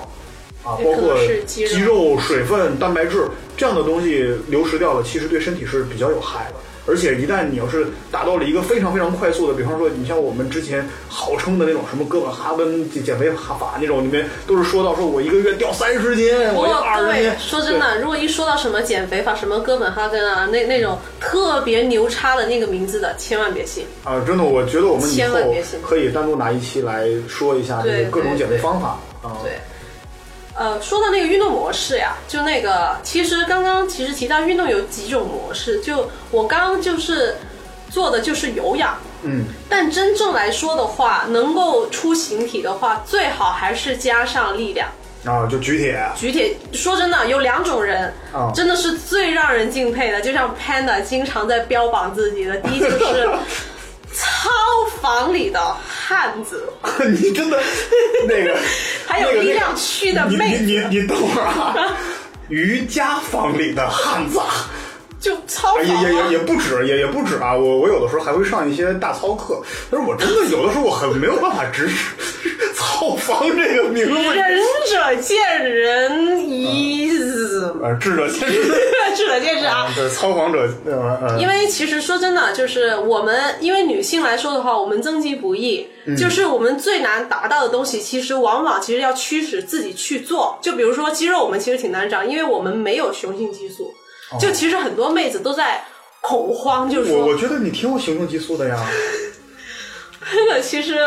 [0.62, 6.54] 啊，包括肌肉、水分、蛋白质这样的东西流失掉了，其实对身体是比较有害的。
[6.88, 17.30] 而且一旦你要是达到了一个非常非常快速的，比方说你像我们之前号称的那种什么哥本哈根减肥法那种，里面都是说到说我一个月掉三十斤，我要二十斤。
[17.38, 24.22] 说真的，如果一说到什么减肥法，什么哥本哈根啊，那那种特别牛叉的那个名字的，千万别信啊！
[24.26, 25.36] 真的，我觉得我们以后
[25.82, 29.36] 可以单独拿一期来说一下这个各种减肥方法啊。
[29.42, 29.52] 对。
[30.58, 37.36] 呃，说到那个运动模式呀，就那个，其实刚刚其实提到运动有几种模式，就我刚刚就是
[37.88, 44.88] 做的就是有氧，嗯，但真正来说的话，能够出形体的话，最好还是加上力量
[45.24, 46.56] 啊，就举铁，举铁。
[46.72, 48.12] 说真的，有两种人，
[48.52, 53.28] 真的是最让人敬佩的，就像 Panda 经常在标榜自己的，第一就是。
[54.12, 54.50] 操
[55.00, 56.72] 房里的汉子，
[57.20, 57.60] 你真的
[58.26, 58.58] 那个
[59.06, 61.74] 还有力量区的妹子，你你你等会儿啊！
[62.48, 64.40] 瑜伽房里的汉子，
[65.20, 67.54] 就操也也也也不止，也也不止啊！
[67.54, 72.14] 我我有的时候还会上一些大操课，但是我真的有的时候我很没有办法直视
[72.76, 74.12] “操房”这个名字。
[74.12, 75.36] 仁者见
[75.68, 76.48] 仁，
[77.98, 78.72] 智者见智，
[79.16, 79.90] 智者见智啊！
[79.94, 80.68] 对，操房者，
[81.38, 90.56] 因为其实说真的，就是我们，因为女性来说的话，我们增肌不易，就是我们最难达到的东西，其实往往其实要驱使自己去做。
[90.62, 93.92] 就比如说肌肉，我们其实挺难长，因为我们没有雄性激素。
[94.40, 95.82] 就其实很多妹子都在
[96.20, 98.76] 恐慌，就是我我觉得你挺有行动激素的呀。
[100.30, 100.98] 真的，其实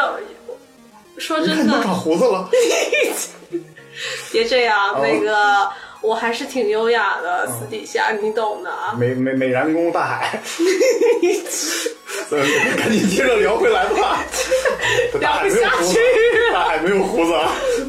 [1.17, 2.49] 说真的，你长胡子了。
[4.31, 5.69] 别这样，那个
[6.01, 8.95] 我还是挺优雅的，私底下你懂的啊。
[8.97, 10.41] 美美美髯公大海，
[12.78, 14.24] 赶紧接着聊回来吧。
[15.19, 16.00] 聊不下去，
[16.54, 17.34] 大海没有胡子。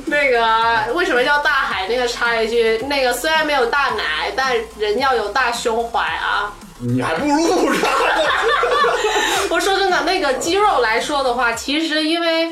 [0.07, 1.87] 那个为什么叫大海？
[1.89, 6.53] 那个插一句，那个虽然没有大奶，但人要有大胸怀啊。
[6.81, 7.89] 你还不如不插。
[9.51, 12.51] 我说真的，那个肌肉来说的话，其实因为。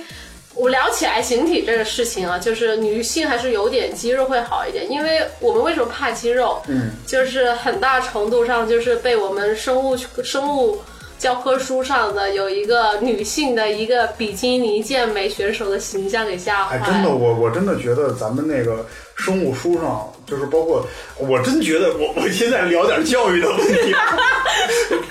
[0.57, 6.61] 我聊起来形体这个事情啊，就是女性还是有点肌肉会好一点，因为我们为什么怕肌肉？
[6.67, 10.83] 嗯，就是很大程度上就是被我们生物生物
[11.21, 16.79] 教科书上的有一个女性的一个比基尼健美选手的形象给吓坏。
[16.79, 20.83] 哎，真的，我我真的觉得咱们那个生物书上，就是包括
[21.19, 23.95] 我真觉得，我我现在聊点教育的问题。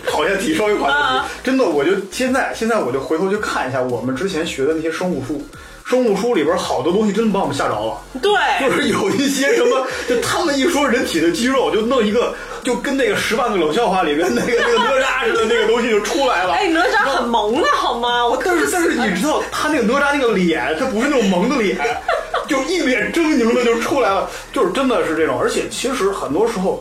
[0.07, 5.39] 好像提，稍微跑下题，真的，我就现在现在我就回头去看一下我们之前学的那些生物书，
[5.85, 8.01] 生物书里边好多东西真的把我们吓着了。
[8.19, 12.33] 对，就是有一些什么，就他们一说人体的肌肉，就弄一个，
[12.69, 16.53] 就跟那个十万个冷笑话里面那个那个哪吒似的那个东西就出来了。
[16.53, 18.27] 哎，哪吒很萌的好吗？
[18.27, 21.75] 我但是但是你知道他那个哪吒那个脸，他不是那种萌的脸，
[22.47, 25.39] 就一脸狰狞的就出来了，就是真的是这种。
[25.41, 26.79] 而且其实很多时候。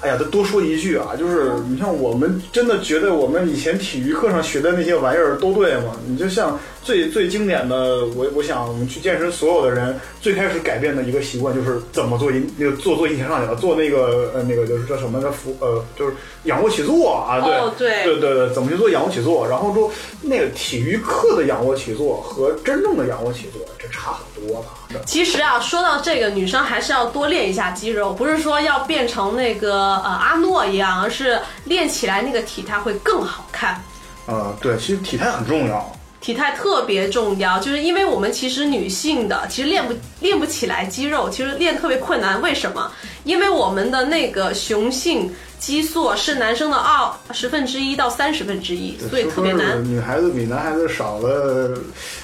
[0.00, 5.92] 哎呀，再多说一句啊，就是你像我们真的觉得我们以前体育课上学的那些玩意儿都对吗？
[6.06, 6.56] 你就像
[6.88, 19.46] 最最经典的，我我想我们去健身，所有的人最开始改变的一个习惯就是怎么做引那个做做引体向上去了，做那个呃那个就是叫什么叫俯呃就是仰卧起坐啊，对对对对对，怎么去做仰卧起坐？
[19.46, 19.90] 然后说
[20.22, 25.02] 那个体育课的仰卧起坐和真正的仰卧起坐这差很多了。
[25.04, 33.78] 其实啊，说到这个，女生还是要多练一下肌肉，不是说要变成那个呃阿诺一样，而是练起来那个体态会更好看。
[34.24, 42.40] 呃，对，其实体态很重要，体态特别重要，就是因为我们其实女性的其实练不练不起来肌肉，其实练特别困难。
[42.42, 42.90] 为什么？
[43.24, 45.34] 因为我们的那个雄性。
[45.58, 49.84] 激素是男生的二十分之一到三十分之一，所以特别难。
[49.84, 51.76] 女孩子比男孩子少了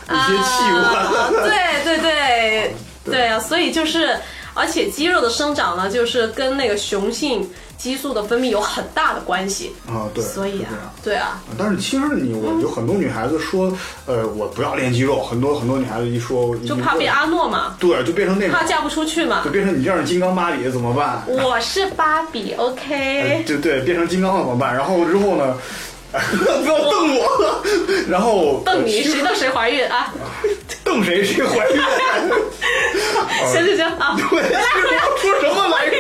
[0.09, 1.33] 一些器官。
[1.43, 4.17] 对对对 对啊，所以就是，
[4.55, 10.09] 而且肌肉的生长呢，就是跟那个雄性激素的分泌有很大的关系啊。
[10.15, 11.43] 对，所以啊，对啊。
[11.59, 15.23] 但是其实你我有很多女孩子说，呃，我不要练肌肉。
[15.23, 17.77] 很多很多女孩子一说，就怕被阿诺嘛。
[17.79, 19.43] 对，就变成那种怕嫁不出去嘛。
[19.45, 21.23] 就变成你这样的金刚芭比怎么办？
[21.27, 23.45] 我是芭比，OK。
[23.47, 24.75] 就对，变成金刚了怎么办？
[24.75, 25.57] 然后之后呢？
[26.63, 27.63] 不要瞪我，
[28.09, 30.13] 然后瞪你，谁瞪谁怀孕啊？
[30.85, 31.81] 瞪谁谁怀孕？
[33.51, 34.17] 行行行啊！
[34.31, 34.43] 对，
[35.21, 35.97] 说什么来着？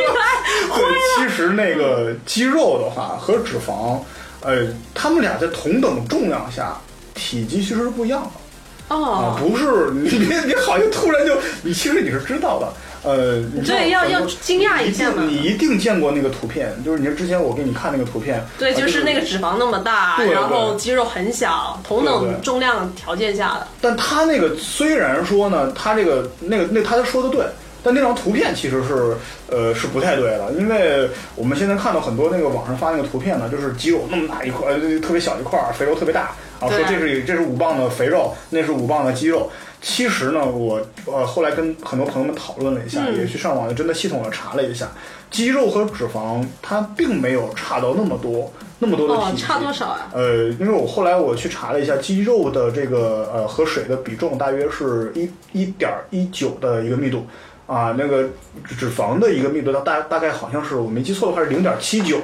[0.75, 0.85] 对，
[1.17, 3.99] 其实那个肌肉的话和脂肪，
[4.43, 6.77] 呃，他们俩在同等重量下，
[7.15, 8.95] 体积其实是不一样的。
[8.95, 12.73] 哦，不是，你别你好像突然就，你其实你是知道的。
[13.05, 15.23] 呃，对，要要惊讶一下嘛。
[15.29, 18.43] 你一定见过那个图片，就是你之前我给你看那个图片。
[18.59, 23.69] 对，就是那个脂肪那么大，然后肌肉很小，同等重量条件下的。
[23.81, 27.45] 但他那个虽然说呢，他这个那个那他说的对，
[27.83, 29.15] 但那张图片其实是
[29.51, 39.53] 呃是不太对的，因为我们现在看到很多那个网上发那个图片呢，就是肌肉那么大一块，特别小一块，肥肉特别大，然后，说这是这是五磅的肥肉，那是五磅的肌肉。
[39.87, 44.89] 其实呢，我呃后来跟很多朋友们讨论了一下，也去上网真的系统的查了一下，
[45.31, 49.43] 肌肉和脂肪它并没有差到那么多，那么多的体积。
[49.43, 50.11] 差多少啊？
[50.15, 57.27] 呃，因为我后来我去查了一下，肌肉的这个呃和水的比重大约是一一点一九的一个密度，
[57.67, 58.31] 啊，那个
[58.65, 62.19] 脂肪的一个密度大大概好像是我没记错的话是零点七九，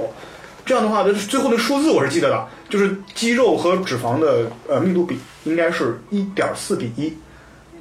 [0.64, 7.12] 这样的话，最后的数字我是记得的，就是肌肉和脂肪的呃密度比应该是一点四比一。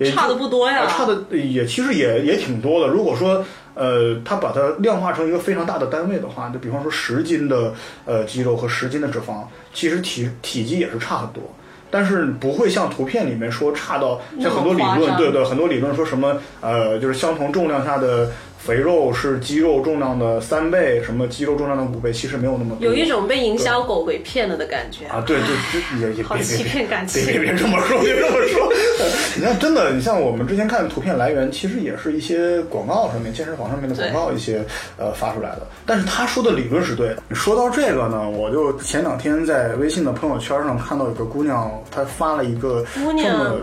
[0.05, 2.87] 差的不多呀，差的也其实也也挺多的。
[2.87, 3.43] 如果说
[3.75, 7.73] 呃，它把它量化成一个非常大的单位的话，就比方说十斤的
[8.05, 11.43] 呃肌肉和十斤的脂肪，其实体体积也是差很多，
[11.89, 18.31] 但是不会像图片里面说差到像很多理论，对对，很多理论说什么呃，就是相同重量下的。
[18.59, 22.85] 肥肉是肌肉重量的三倍，什么肌肉重量的五倍，其实没有那么多。
[22.85, 25.23] 有一种被营销狗给骗了的感觉啊！
[25.25, 27.25] 对对，这也也好欺骗感情。
[27.25, 28.71] 别别别这么说，别这么说。
[29.37, 34.63] 你看，真的，你像我们之前看的图片来源，其实也是一些广告上面、健身房上面的广告一些
[34.97, 35.65] 呃发出来的。
[35.85, 37.23] 但是他说的理论是对的。
[37.33, 43.55] 说到这个呢，我就前两天在微信的朋友圈上看到有个姑娘，她发了一个姑娘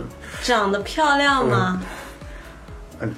[0.42, 1.80] 长得漂亮吗？
[1.82, 1.86] 嗯，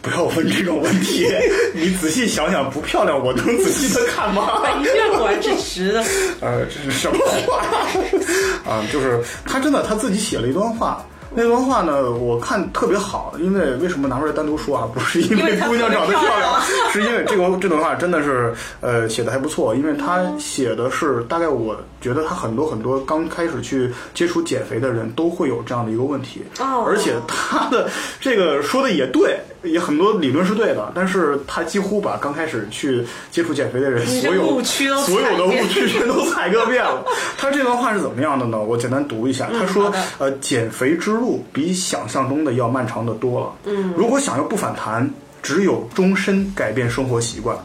[0.03, 1.27] 不要问这种问题。
[1.75, 4.49] 你仔细想想，不漂亮，我能仔细的看吗？
[4.81, 6.03] 一定果然是直的。
[6.41, 7.63] 呃，这是什么话？
[8.71, 11.05] 啊，就是他真的他自己写了一段话。
[11.31, 14.89] 那段话呢，我看特别好，因为为什么拿出来单独说啊？
[14.95, 16.61] 不是因为姑娘长得漂亮，
[16.91, 26.43] 是因为这个这段话真的是呃写的还不错，因为他写的是大概我觉得他很多很多刚开始去接触减肥的人都会有这样的一个问题，
[26.87, 37.05] 而且他的这个说的也对，也很多理论是对的，但是他几乎把刚开始去接触减肥的人所有误区所有的误区全都踩个遍了。
[37.37, 38.59] 他这段话是怎么样的呢？
[38.59, 43.53] 我简单读一下，他说呃减肥之路比想象中的要漫长的多了。
[43.65, 45.09] 嗯，如果想要不反弹，
[45.43, 47.57] 只有终身改变生活习惯。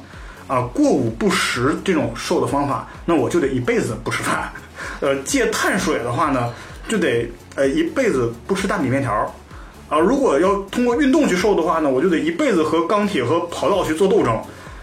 [0.53, 4.53] 啊，过午不食这种瘦的方法，那我就得一辈子不吃饭。
[4.99, 6.53] 呃，戒碳水的话呢，
[6.87, 9.11] 就得呃一辈子不吃大米面条。
[9.89, 14.39] 啊，如果要通过运动去瘦的话呢，我就得一辈子和钢铁和跑道去做斗争。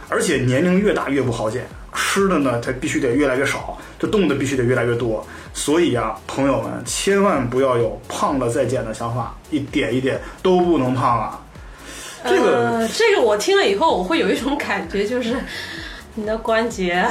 [0.09, 5.25] 而且年龄越大越不好减，吃的呢它必须得越来越少，这动的必须得越来越多。
[5.55, 11.39] 所以呀，朋友们千万不要有胖了再减的想法，一点一点都不能胖啊。
[12.25, 15.37] 这个这个我听了以后，我会有一种感觉，就是
[16.15, 17.07] 你的关节，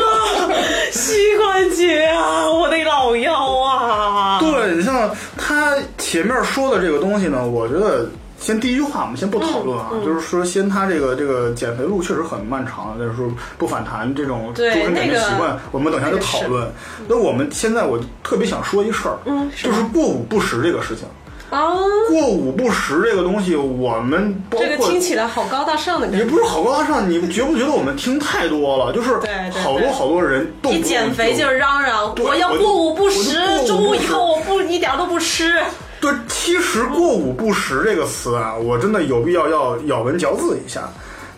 [0.92, 4.40] 膝关节啊，我的老腰啊。
[4.40, 8.08] 对你像他前面说的这个东西呢，我觉得。
[8.38, 16.70] 先第一句话，我们先不讨论啊，就是说，先他这个这个减肥路确实很漫长，就是说不反弹这种终身减肥习惯，我们等下就讨论。
[17.08, 21.06] 那我们现在我特别想说一事儿，嗯，就是过午不食这个事情。
[21.50, 28.92] 哦，过午不食这个东西，我们包括这个听起来好高大上的感觉，也不是好高大上，你觉不觉得我们听太多了？
[28.92, 29.14] 就是
[29.50, 35.62] 好多好多人一减肥就嚷嚷，我要过午不食，中午以后我不一点都不吃。
[36.00, 40.88] 对，其实“过午不食”这个词啊，我真的有必要要咬文嚼字一下。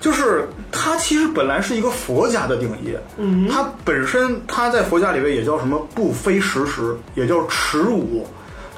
[0.01, 8.27] 就是它其实本来是一个佛家的定义，嗯，它本身它在佛家里面也叫什么“不非时食”，也叫“持午”。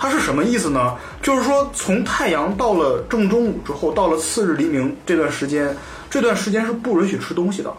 [0.00, 0.96] 它是什么意思呢？
[1.20, 5.76] 就是说从太阳到了正中午之后，到了次日黎明这段时间，
[6.08, 7.70] 这段时间是不允许吃东西的。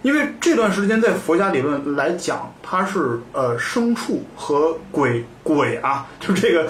[0.00, 6.64] 因为这段时间在佛家理论来讲，它是呃牲畜和鬼鬼啊，就这个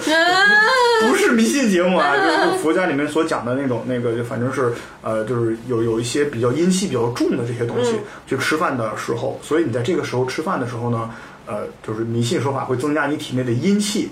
[1.07, 7.93] 不是迷信节目啊，就是佛家里面所讲的那种那个，就反正是呃，就是有有一些比较阴气比较重的这些东西
[8.27, 11.09] 去吃饭的时候，所以你在这个时候吃饭的时候呢，
[11.45, 14.09] 呃，就是迷信说法会增加你体内的阴气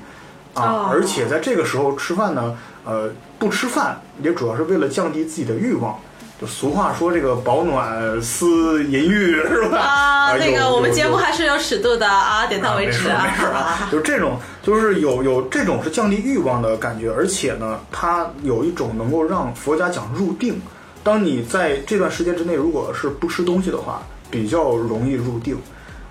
[0.63, 5.97] 啊，而且在这个时候吃饭呢，呃，不吃饭也主要是为了降低自己的欲望。
[6.39, 9.79] 就俗话说这个保暖思淫欲是吧？
[9.79, 13.25] 啊，那个我们节目还是有尺度的啊，点到为止啊。
[13.25, 20.61] 没事啊，就这种就是有有这种是降低欲望的感觉，而且呢，它有一种能够让佛家讲入定。
[21.03, 25.57] 当你在这段时间之内，如果是不吃东西的话，比较容易入定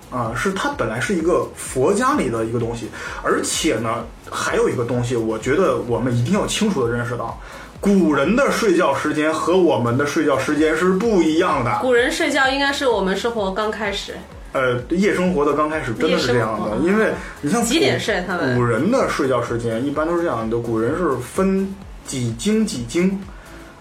[0.09, 0.33] 啊。
[0.35, 2.89] 是它本来是一个佛家里的一个东西，
[3.23, 7.39] 而且呢，还有一个东西，我觉得我们一定要清楚的认识到。
[7.79, 11.77] 古人的睡觉时间和我们的睡觉时间是不一样的。
[11.79, 14.15] 古人睡觉应该是我们生活刚开始，
[14.53, 16.75] 呃，夜生活的刚开始真的是这样的。
[16.77, 18.23] 因为你像几点睡？
[18.25, 20.57] 他们古人的睡觉时间一般都是这样的。
[20.57, 21.71] 古人是分
[22.07, 23.21] 几经几经，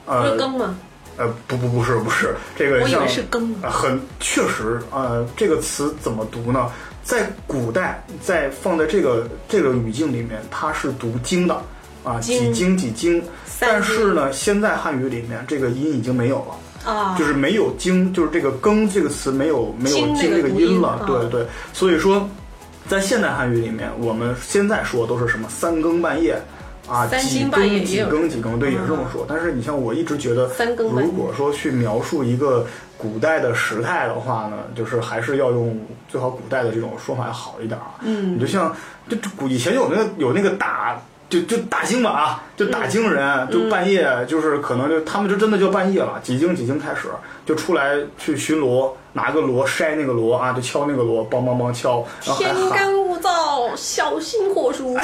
[0.04, 0.76] 呃，更吗？
[1.16, 3.54] 呃，不不不是不是这个，我以为是更。
[3.62, 6.70] 很确实，呃，这个词怎么读呢？
[7.02, 11.60] 在古代，在放在这个这个语境里面，它是读经的。
[12.04, 13.20] 啊，几经几经，
[13.58, 22.30] 但是呢，现在汉语里面这个音已经没有了啊，就是没有经，就是这个更这个词没有没有经这个音了，对对，所以说，
[22.88, 26.40] 在现代汉语里面，我们现在说都是什么三更半夜
[26.88, 29.26] 啊，几更几更几更，对，也是这么说。
[29.28, 32.66] 但是你像我一直觉得，如果说去描述一个
[32.96, 35.78] 古代的时态的话呢，就是还是要用
[36.08, 37.94] 最好古代的这种说法要好一点啊。
[38.02, 38.74] 嗯，你就像
[39.08, 41.00] 就古以前有那个有那个打。
[41.28, 47.08] 就就打更吧啊，就打更人，就半夜，就是可能就他们就真的就半夜了，几更几更开始
[47.44, 52.06] 就出来去巡逻，拿个锣筛那个锣啊，就敲那个锣，梆梆梆敲，
[52.36, 54.96] 天干物燥，小心火烛。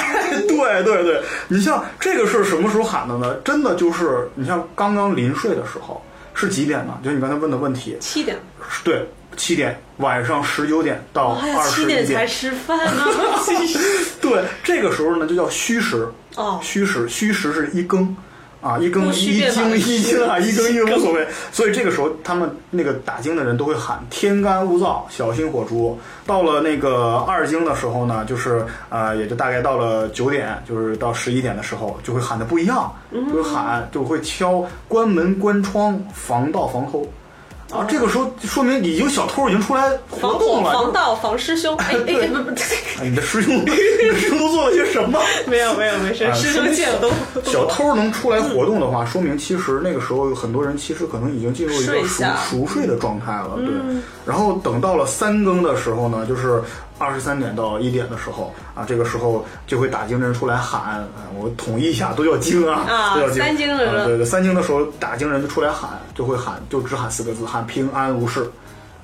[0.47, 3.35] 对对对，你像这个是什么时候喊的呢？
[3.43, 6.01] 真的就是你像刚刚临睡的时候，
[6.33, 6.97] 是几点呢？
[7.03, 8.37] 就你刚才问的问题，七点。
[8.83, 9.05] 对。
[9.35, 13.05] 七点，晚上十九点到二十一点才吃饭呢。
[14.21, 16.07] 对，这个时候呢就叫虚时。
[16.35, 18.15] 哦，虚时，虚时是一更，
[18.59, 21.27] 啊，一更一经一经啊， 一更一无所谓。
[21.51, 25.95] 所以这个时候，他们那个打更的人都会喊“天干物燥，小心火烛”。
[26.25, 37.07] 到了那个二更的时候呢，就是啊，也就大概到了九点，就是到十一点的时候，就会喊的不一样，就会喊，就会敲关门关窗，防盗防偷。
[37.73, 41.75] 啊，这个时候说明已经小偷已经出来活动了，防盗防师兄。
[41.81, 42.51] 哎哎不不，
[43.03, 43.73] 你的师兄，你的
[44.15, 45.19] 师兄都做了些什么？
[45.47, 47.09] 没有没有没事，师兄见都。
[47.43, 53.55] 小偷能出来活动的话，说明其实那个时候有很多人其实可能已经进入一个熟熟睡的状态了。
[53.57, 53.67] 对，
[54.25, 56.61] 然后等到了三更的时候呢，就是。
[57.03, 61.05] 二十三点到一点的时候啊，这个时候就会打更人出来喊，
[61.37, 63.43] 我统一一下，都叫经啊，都叫经。
[63.43, 68.49] 三更的对对，三更的时候打更人就出来喊，就会喊，就只喊四个字，喊平安无事，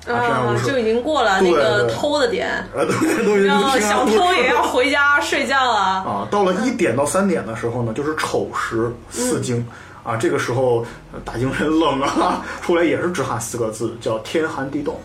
[0.06, 6.26] 啊，平安无事，就已经过了那个偷的点，呃，都已经小偷也要回家睡觉了啊。
[6.30, 9.66] 到了一点到三点的时候呢，就是丑时四更
[10.02, 10.84] 啊，这个时候
[11.24, 14.98] 打更人冷啊，出来也是只喊四个字，叫天寒地冻。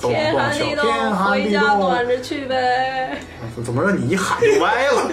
[0.00, 3.18] 天寒地冻，回家暖着去呗。
[3.64, 5.10] 怎么让你一喊就歪了？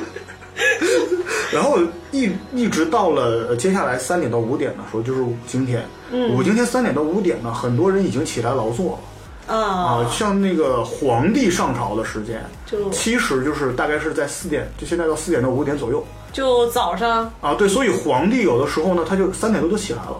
[1.53, 1.78] 然后
[2.11, 5.86] 一一直到了接下来三点到五点的时候，就是五更天。
[6.32, 8.99] 五更天三点到五点呢，很多人已经起来劳作
[9.47, 9.55] 了。
[9.55, 16.05] 啊，像那个皇帝上朝的时间，就其实就是大概是在四点，就现在到四点到五点左右。
[16.34, 20.20] 就早上啊，对，所以皇帝有的时候呢，他就三点多就起来了。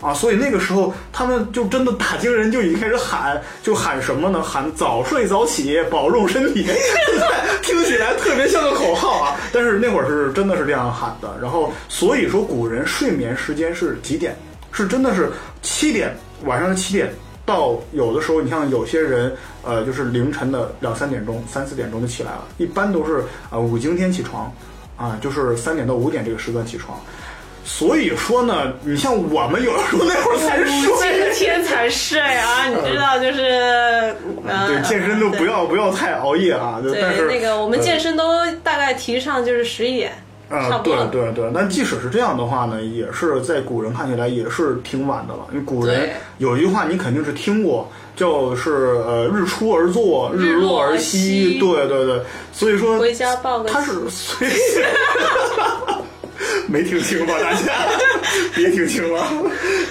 [0.00, 4.42] 啊，所以那个时候他们就真的打更人就已经开始喊，就喊什么呢？
[4.42, 6.66] 喊早睡早起，保重身体。
[7.62, 11.36] 听起来特别像个口号啊，但是那会儿是真的是这样喊的。
[11.40, 14.34] 然后所以说古人睡眠时间是几点？
[14.72, 15.30] 是真的是
[15.62, 17.12] 七点，晚上的七点
[17.44, 22.46] 到有的时候，你像有些人呃，就是凌晨的两三点钟、三四点钟就起来了。
[22.56, 24.50] 一般都是啊五更天起床，
[24.96, 26.98] 啊就是三点到五点这个时段起床。
[27.64, 34.14] 所以说呢，你像我们有的时候那会儿才睡，今天才睡啊，你知道就是，
[34.66, 36.80] 对健身都不要不要太熬夜啊。
[36.82, 40.12] 对，那个我们健身都大概提倡就是十一点，
[40.48, 41.50] 啊，对对对。
[41.54, 45.46] 但即使是这样的话呢，也是在古人看起来也是挺晚的了。
[45.52, 51.58] 因为古人有一句话你肯定是听过，叫是呃日出而作，日落而息。
[51.58, 52.20] 对对对，
[52.52, 54.48] 所以说回家报个他是随。
[56.66, 57.34] 没听清吧？
[57.40, 57.72] 大家
[58.54, 59.24] 别听清了，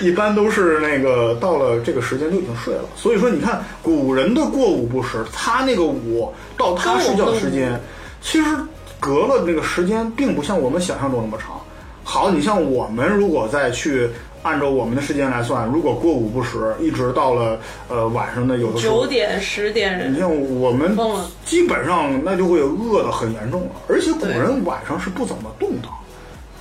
[0.02, 2.86] 一般都是那个到了这个时间就已经睡了。
[2.96, 7.80] 所以说，你看古人的过午不食，他那个午到他睡觉的时间，
[8.22, 8.56] 其实
[9.00, 11.60] 隔了那个时间，并不像我们想象中那么长。
[12.04, 14.10] 好，你像我们如果再去。
[14.42, 20.96] 按照我们的时间来算，如果过午不食，一直到了呃晚上的有的时候九点十点，你像我们
[21.44, 23.72] 基本上那就会饿得很严重了。
[23.90, 25.90] 而且古人晚上是不怎么动的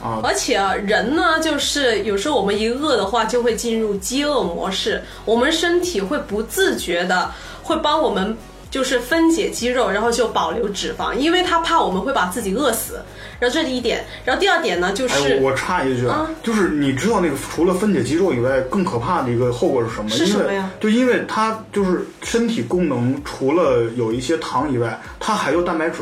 [0.09, 0.20] 啊。
[0.24, 7.30] 而且啊人呢，就是有时候我们一饿的话，就会进入饥饿模式，我们身体会不自觉的
[7.62, 8.36] 会帮我们
[8.70, 13.00] 就是分解肌肉，然后就保留脂肪，因为他怕我们会把自己饿死。
[13.40, 20.11] 然后这一点，然后第二点呢，就是我插一句啊，就是你知道那个除了分解肌肉以外，更可怕的一个后果是什么？
[20.11, 20.68] 是什么呀？
[20.80, 25.98] 就因为它就是身体功能除了有一些糖以外，它还有蛋白质，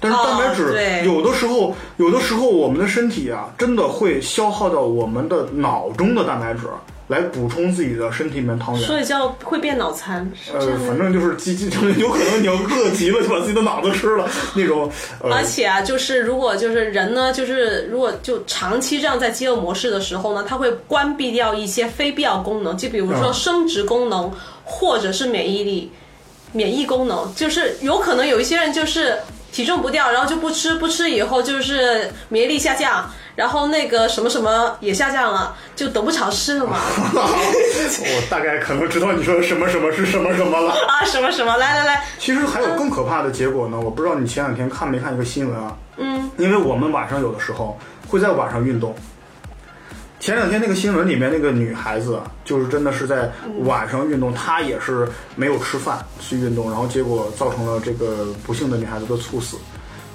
[0.00, 6.60] 但是蛋白质有的时候，有的时候我们的身体啊，真的会消耗到我们的脑中的蛋白质。
[7.08, 10.30] 来补充自己的身体里面糖原，所以叫会变脑残。
[10.52, 14.92] 呃，反正就是饥饥， 有可能你要饿极了就把自己的脑子吃了那种。
[15.22, 24.30] 而且啊，就是如果就是人呢，就是如果就长期这样在饥饿模式的时候呢，它会关闭掉一些非必要功能，就比如说生殖功能
[24.62, 25.90] 或者是免疫力、
[26.52, 29.16] 免疫功能，就是有可能有一些人就是
[29.52, 33.10] 体重不掉，然后就不吃，不吃以后就是免疫力下降。
[33.34, 36.76] 然后那个什么什么也下降了，就得不偿失了嘛。
[37.14, 42.04] 我大概可能知道你说什么什么是什么什么了 啊，什么什么，来来来。
[42.18, 45.72] 其实还有更可怕的结果呢，我不知道你前两天看没看一个新闻啊？
[45.98, 46.28] 嗯。
[46.36, 47.78] 因为我们晚上有的时候
[48.08, 48.92] 会在晚上运动。
[50.20, 59.56] 前两天那个新闻里面那个女孩子，就是真的是在晚上运动，她也是没有吃饭去运动，然后结果造成了这个不幸的女孩子的猝死。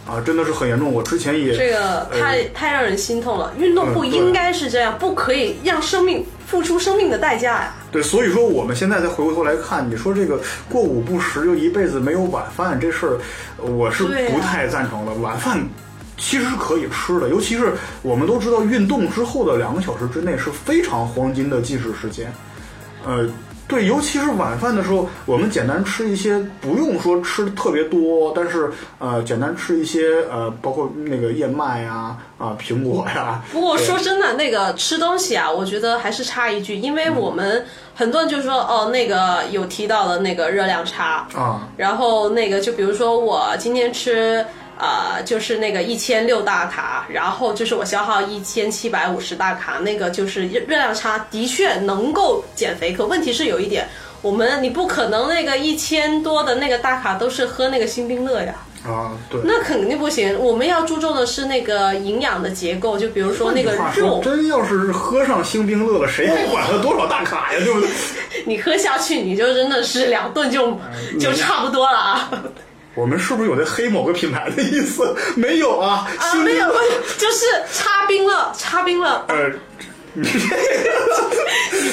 [0.06, 0.92] 啊，真的是很严重。
[0.92, 3.54] 我之前也这个太太让人心痛了。
[3.58, 7.74] 运动不应该是这样，不可以让生命付出生命的代价呀。
[7.90, 10.38] 对，所以说我们现在再回过头来看，你说这个
[10.70, 13.18] 过午不食就一辈子没有晚饭这事儿，
[13.66, 15.14] 我是不太赞成的。
[15.14, 15.58] 晚饭
[16.24, 22.34] 其实是可以吃的，尤其是我们都知道，运动之后的两个小时之内是非常黄金的进食时间，
[23.06, 23.30] 呃。
[23.66, 28.70] 对，尤其是晚饭的时候，我们简单吃一些，不用说吃的特别多，但是
[29.00, 33.42] 呃，简单吃一些呃，包括那个燕麦呀、啊苹果呀。
[33.52, 37.66] 不过说真的，那个吃东西啊，我觉得还是差一句，因为我们
[37.96, 44.46] 很多人就说哦，那个有提到的那个热量差啊，然后那个就比如说我今天吃。
[44.78, 52.92] 呃，就是那个一千六大卡，然后就是我消耗一千七百五十大卡，那个就是热量差，的确能够减肥。
[52.94, 53.88] 可问题是有一点，
[54.22, 58.56] 我们你不可能那个一千多的那个大卡都是喝那个新冰乐呀。
[58.86, 59.40] 啊，对。
[59.46, 64.20] 那肯定不行，我们要注重的是那个营养的结构，就比如说那个肉。
[64.22, 67.60] 真要是喝上星冰乐了，谁还管他多少大卡呀？
[67.64, 67.90] 对不对？
[68.46, 70.78] 你喝下去，你就真的是两顿就
[71.18, 72.30] 就差不多了啊。
[72.96, 75.16] 我们是不是有在黑某个品牌的意思？
[75.36, 76.72] 没有啊，啊，没有，
[77.18, 79.26] 就是插冰了，插冰了。
[79.30, 79.52] 呃，
[80.14, 80.24] 你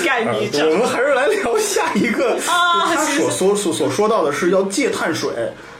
[0.04, 2.34] 干你这，我们还是来聊下一个。
[2.46, 5.30] 啊，他所所所所说到的是要戒碳水，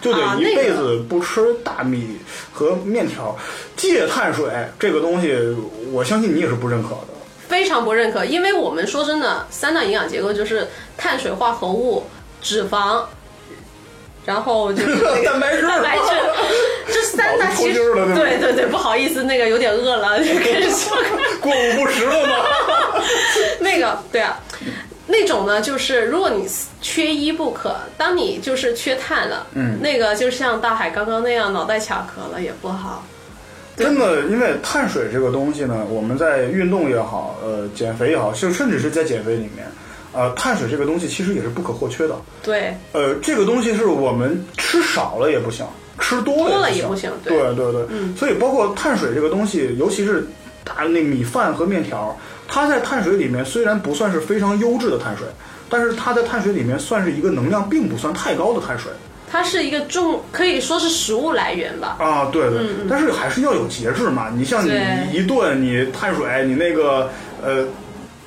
[0.01, 2.17] 就得一辈子不吃大米
[2.51, 3.37] 和面条。
[3.77, 4.49] 戒碳水
[4.79, 5.37] 这个东西，
[5.93, 7.09] 我相信你也是不认可的。
[7.47, 10.67] 非常不认可，因为我们说真的，三大营养结构就是
[10.97, 12.07] 碳水化合物、
[12.41, 13.05] 脂肪。
[14.31, 16.05] 然后就是 蛋白质，蛋白质，
[16.87, 20.89] 这三大其实对对对，不好意思，那个有点饿了， 就开始
[21.41, 22.37] 过午不食了吗？
[23.59, 24.39] 那个对啊，
[25.09, 26.49] 那种呢，就是如果你
[26.81, 33.05] 缺一不可，当你就是缺碳了，嗯，那个就像大海刚刚那样脑袋卡壳了也不好。
[33.77, 39.67] 真的，因为碳水这个东西呢，我们在运动也好，呃，减肥也好，就甚至是在减肥里面。
[40.13, 42.17] 呃，碳水这个东西其实也是不可或缺的。
[42.43, 42.75] 对。
[42.93, 45.65] 呃，这个东西是我们吃少了也不行，
[46.01, 47.11] 吃多了也不行。
[47.23, 47.85] 对对对。
[47.91, 48.17] 嗯。
[48.17, 50.27] 所以，包括碳水这个东西，尤其是
[50.65, 52.17] 大那米饭和面条，
[52.49, 55.27] 它在碳水里面虽然不算是非常优质的碳水，
[55.69, 58.91] 但是它在碳水里面算是一个能量并不算太高的碳水。
[59.31, 61.99] 它是一个重，可以说是食物来源吧。
[62.01, 62.67] 啊，对对。
[62.89, 64.29] 但是还是要有节制嘛。
[64.35, 64.73] 你像你
[65.13, 67.09] 一顿你碳水，你那个
[67.41, 67.65] 呃。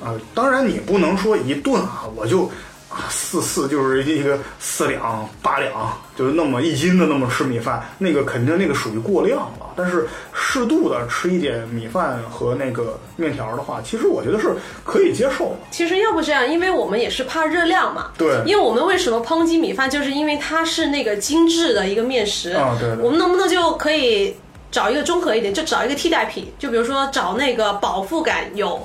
[0.04, 2.44] 啊，当然你不能说一顿啊，我就
[2.90, 9.72] 啊四四就是一个四两八两，就是那么一斤的那么吃米饭，那个肯定那个属于过量了。
[9.76, 15.56] 但是适度的吃一点米饭和那个面条的话，其实我觉得是可以接受。
[15.70, 18.12] 其实要不这样，因为我们也是怕热量嘛。
[18.16, 18.40] 对。
[18.46, 22.76] 因为我们为什么抨击米饭，就是因为它是那个精致的一个面食啊。
[22.78, 22.90] 对。
[22.98, 24.36] 我们能不能就可以？
[24.70, 28.84] 找一个综合一点，就找一个替代品，就比如说找那个饱腹感有。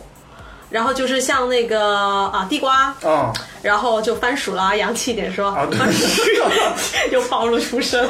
[0.69, 5.79] 然后就是像那个啊地瓜，嗯，然后就番薯啦，洋气一点说，啊对。
[7.11, 8.07] 又暴露出身，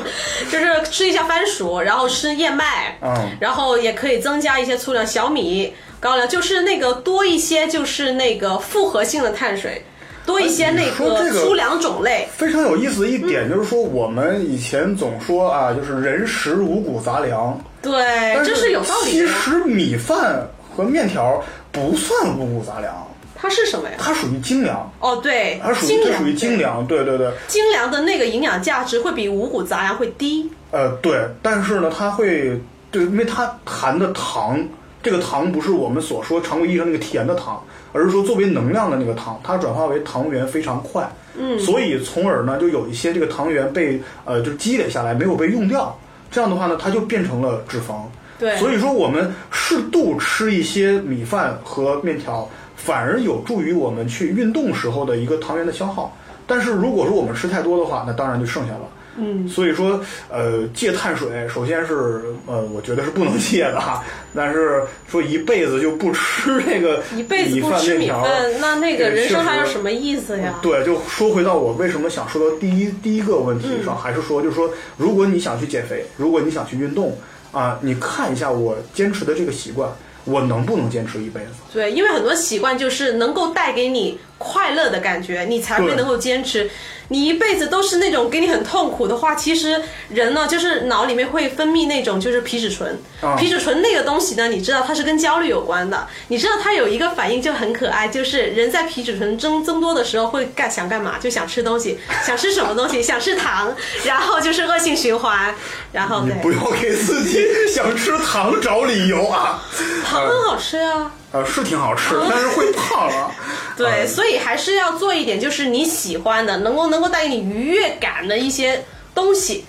[0.51, 3.29] 就是吃一下番薯，然后吃燕麦，嗯。
[3.39, 9.83] 然后也可以增加一些粗粮，小米、高粱，就是那个多一些，就是那个复合性的碳水，
[10.25, 12.27] 多一些那个粗粮种类。
[12.35, 19.27] 非常有意思的一点就是说，我们以前总说啊，就是人食五谷杂粮，对，这是有道理的。
[19.27, 20.45] 其实米饭
[20.79, 23.05] 和面条不算五谷杂粮，
[23.35, 23.95] 它是什么呀？
[23.99, 27.31] 它属于精粮，哦，对它，属于精粮这属于精对粮，对对对。
[27.47, 30.49] 精粮的那个营养价值会比五谷杂粮会低。
[30.71, 32.61] 呃，对，但是呢，它会，
[32.91, 34.63] 对，因为它含的糖，
[35.03, 37.61] 这个糖不是我们所说常规意义上那个甜的糖，
[37.91, 45.97] 而是说作为能量的那个糖，它转化为糖原非常快，嗯，所以从而呢，就有一些这个糖原被呃就积累下来，没有被用掉，
[46.31, 48.03] 这样的话呢，它就变成了脂肪。
[48.39, 56.17] 对所以说我们适度吃一些米饭和面条，反而有助于我们去运动时候的一个糖原的消耗。
[56.47, 58.89] 但是如果说我们吃太多的话，那当然就剩下了。
[59.21, 59.99] 嗯，所以说，
[60.31, 64.01] 呃，戒碳水，首先是呃，我觉得是不能戒的哈。
[64.33, 68.31] 但是说一辈子就不吃这个一辈子米饭不吃米面条，饭，
[68.61, 70.59] 那那个人生还有什么意思呀？
[70.61, 77.17] 对，就说回到我为什么想说到第一第一个问题上，嗯还是说，就是说，如果你想去减肥，如果你想去运动
[77.51, 79.89] 啊，你看一下我坚持的这个习惯，
[80.25, 81.51] 我能不能坚持一辈子？
[81.73, 86.69] 对，因为很多习惯就是能够带给你快乐的感觉，你才会能够坚持。
[87.09, 92.97] 你一辈子都是那种给你很痛苦的话，其实人呢，就是脑里面会分泌那种就是皮质醇。
[93.21, 96.07] 啊皮质醇那个东西呢，你知道它是跟焦虑有关的。
[96.29, 101.15] 你知道它有一个反应就很可爱，就是人在皮质醇增增多的时候会干想干嘛？
[101.19, 103.01] 就想吃东西，想吃什么东西？
[103.03, 105.53] 想吃糖，然后就是恶性循环。
[105.91, 109.61] 然后对，你不要给自己想吃糖找理由啊！
[110.05, 111.11] 糖很好吃啊。
[111.31, 113.31] 呃，是挺好吃，但是会胖啊。
[113.77, 119.65] 对，呃所以还是要做一点，就是你喜欢的，能够能够带给你愉悦感的一些东西。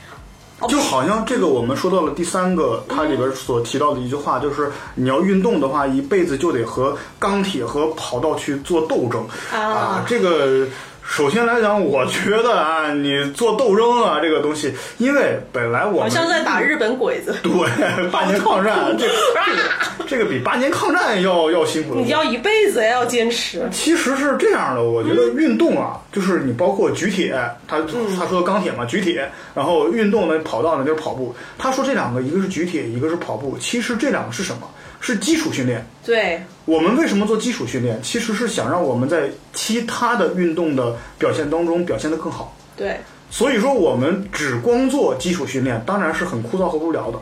[0.69, 10.67] 就好像这个我们说到了第三个，它里边所提到的一句话，就是你要运动的话，一辈子就得和钢铁和跑道去做斗争啊这个。
[11.11, 22.01] 首先来讲，我觉得啊，你做斗争啊，这个东西，因为本来我们好像在打日本鬼子， 对八年抗战，这这个这个比八年抗战要要辛苦的。
[22.01, 23.69] 你要一辈子要坚持。
[23.73, 27.35] 其实是这样的，我觉得运动啊，就是你包括举铁，
[27.67, 31.35] 他嗯他说钢铁嘛，举铁，然后运动呢，跑道呢就是跑步。
[31.59, 33.59] 他说这两个，一个是举铁，一个是跑步。
[33.59, 34.71] 其实这两个是什么？
[35.01, 35.85] 是基础训练。
[36.05, 37.99] 对，我们为什么做基础训练？
[38.03, 42.57] 其实是想让我们在其他的运动的表现当中表现得更好。
[42.77, 47.19] 对，所以说，我们只光做基础训练，当然是很枯燥和无聊的。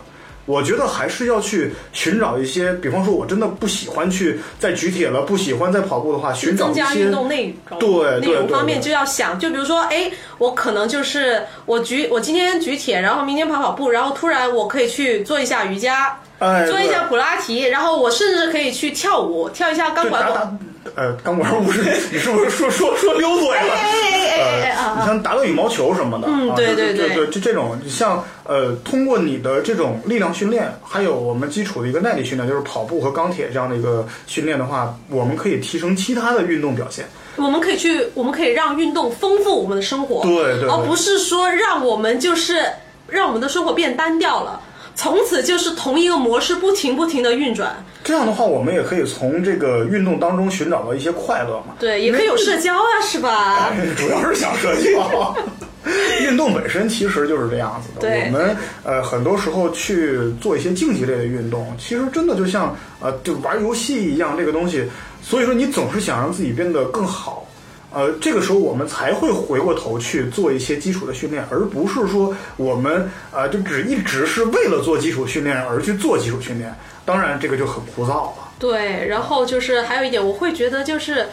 [0.49, 7.79] 我觉得还是要去寻找一些，比方说，我真的不喜欢去再举铁了，不喜欢再跑步的话，寻找增一些增加运动内容。
[7.79, 20.59] 对内容方面就要想，就比如说，哎，我可能就是我举，我今天举铁，然后明天跑跑步，然后突然我可以去做一下瑜伽，哎，做一下普拉提，然后我甚至可以去跳舞，跳一下钢管舞。
[20.99, 21.81] 呃钢管舞是，
[22.11, 23.73] 你是不是说说说溜嘴了？
[23.73, 37.07] 哎哎哎哎呃，你像打个羽毛球什么的，嗯啊就对对对就这种，像呃，通过你的这种力量训练，还有我们基础的一个耐力训练，就是跑步和钢铁这样的一个训练的话，我们可以提升其他的运动表现。
[37.37, 42.65] 我们可以去，我们可以让运动丰富我们的生活，对对而不是说让我们就是
[43.07, 44.61] 让我们的生活变单调了，
[44.99, 47.73] 从此就是同一个模式不停不停的运转。
[48.03, 51.77] 这样的话，我们也可以从这个运动当中寻找到一些快乐嘛。
[51.79, 53.71] 对，也可以有社交啊，是吧？
[53.97, 55.37] 主要是想社交。
[56.21, 58.09] 运动本身其实就是这样子的。
[58.09, 64.85] 我们呃很多时候去做一些竞技类的运动，其实真的就像呃就玩游戏一样，这个东西。
[65.23, 67.48] 所以说你总是想让自己变得更好。
[67.93, 76.75] 呃，这个时候我们才会回过头去做一些基础的训练，而不是说我们呃就只一直是为了做基础训练而去做基础训练。
[77.05, 78.35] 当然，这个就很枯燥了。
[78.59, 81.27] 对，然后就是还有一点，我会觉得就是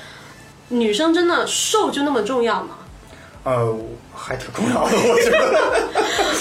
[0.70, 2.78] 女生真的瘦就那么重要吗？
[3.46, 3.78] 呃，
[4.14, 5.88] 还挺重要的， 我觉得。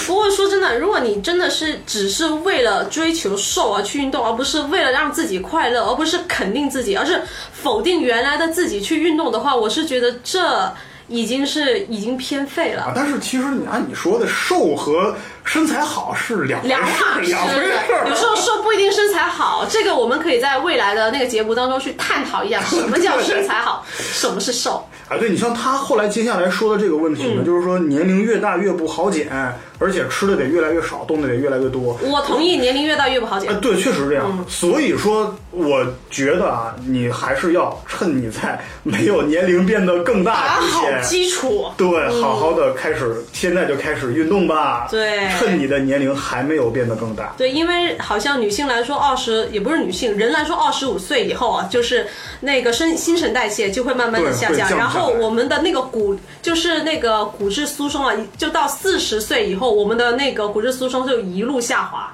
[0.07, 7.21] 不过说真的，如果你真的是只是为了追求瘦而去运动，而不是为了让自己快乐，而不是肯定自己，而是
[7.53, 10.71] 否定原来的自己去运动的话，我是觉得这
[11.07, 12.83] 已经是已经偏废了。
[12.83, 15.15] 啊，但是其实你按你说的，瘦和
[15.45, 16.87] 身材好是两码
[17.21, 18.07] 事，事两回事儿。
[18.09, 24.85] 有时候瘦不一定身材好，这个我们可以在未来的那个节目当中去探讨一下， 什么叫身材好，什么是瘦。
[25.07, 29.29] 啊，对你像他后来接下来说的这个问题呢，嗯就是说年龄越大越不好减，
[29.77, 31.99] 而且吃的得越来越少，动的得越来越多。
[32.01, 33.59] 我同意，年龄越大越不好减。
[33.59, 34.45] 对，确实是这样。
[34.47, 44.87] 所以说，我觉得啊，你还是要趁你在没有年龄变得更大打好，基础对，好好的开始，现在就开始运动吧。
[44.89, 47.33] 对，趁你的年龄还没有变得更大。
[47.37, 52.07] 对，因为好像女性来说，二十也不是女性人来说，二十五岁以后啊，就是
[52.39, 59.64] 那个生新陈代谢就会慢慢的下降，然后我们的那个骨就是那个骨质疏松啊，就到四十岁以后。
[59.71, 62.13] 我们的那个骨质疏松就一路下滑，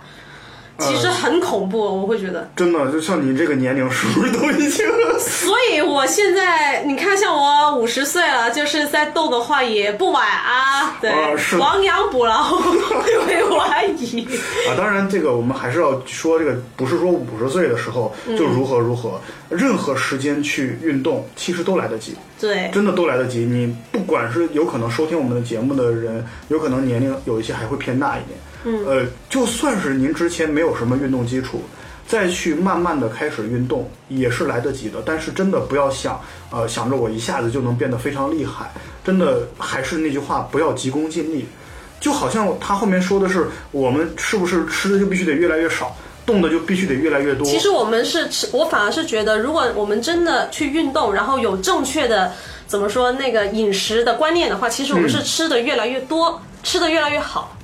[0.82, 2.50] 其实很恐怖，我会觉得。
[2.56, 4.86] 真的，就像你这个年龄，是不是都已经？
[5.20, 10.98] 所以我现在，你看，像我五十岁了，就是在动的话也不晚啊。
[11.00, 11.12] 对，
[11.58, 14.28] 亡羊补牢， 不为晚矣。
[14.68, 22.16] 啊，当然，这个我们还是要说，这个不是说五十岁的时候就如何如何，任何时间去运动，其实都来得及。
[22.40, 23.40] 对，真的都来得及。
[23.40, 28.40] 你不管是有可能收听我们的节目的人，有可能年龄有一些还会偏大一点。
[28.64, 31.64] 嗯，呃，就算是您之前没有什么运动基础，
[32.08, 35.02] 再去慢慢的开始运动也是来得及的。
[35.06, 36.20] 但是真的不要想，
[36.52, 38.72] 呃，想着我一下子就能变得非常厉害。
[39.04, 41.46] 真的还是那句话，不要急功近利。
[42.00, 45.96] 就好像他后面说的是，我们是不是吃的就必须得越来越少？
[46.24, 47.46] 动的就必须得越来越多。
[47.48, 52.32] 其实我们是吃，我反而是觉得，如果我们真的去运动，然后有正确的
[52.68, 57.58] 怎么说那个饮食的观念的话，其实我们是吃的越来越多，吃的越来越好。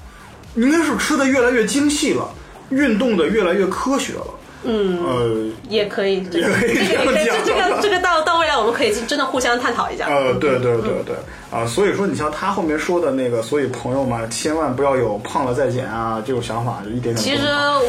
[0.58, 2.30] 应该是吃的越来越精细了，
[2.70, 4.26] 运动的越来越科学了。
[4.64, 6.74] 嗯，呃，也可以，也可以
[7.46, 10.08] 这个这个到到未来，我们可以真的互相探讨一下。
[10.08, 11.16] 呃，对对对对，
[11.52, 17.18] 啊，所以说你像他后面说的那个，所以朋友们千万不要有胖了再减啊这种想法，就一点点。
[17.18, 17.44] 其实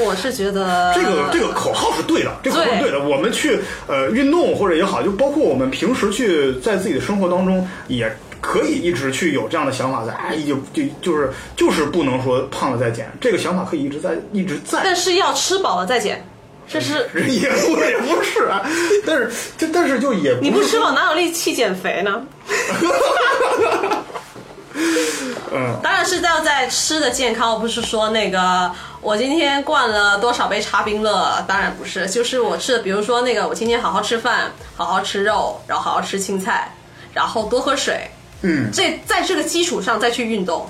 [0.05, 3.01] 我是觉得这个这个口号是对的，这个口号是对的。
[3.09, 8.14] 我们去呃运动或者也好，就包括我们平时去在自己的生活当中也。
[8.41, 14.80] 可以一直去有这样的想法在，哎，就就就是就是不能说胖了再减，这个想法可以一直在一直在。
[14.84, 16.24] 但是要吃饱了再减，
[16.68, 18.62] 这是 也不也不是啊，
[19.07, 22.24] 但是就但是就也你不吃饱哪有力气减肥呢？
[25.51, 28.70] 嗯，当然是要在吃的健康，不是说那个
[29.01, 36.72] 我今天灌了多少杯茶冰乐，当然不是，就是我吃的，比如说那个我今天好好吃饭，好好吃肉，然后好好吃青菜，
[37.12, 38.09] 然后多喝水。
[38.43, 40.64] 嗯，这在这个基础上再去运动，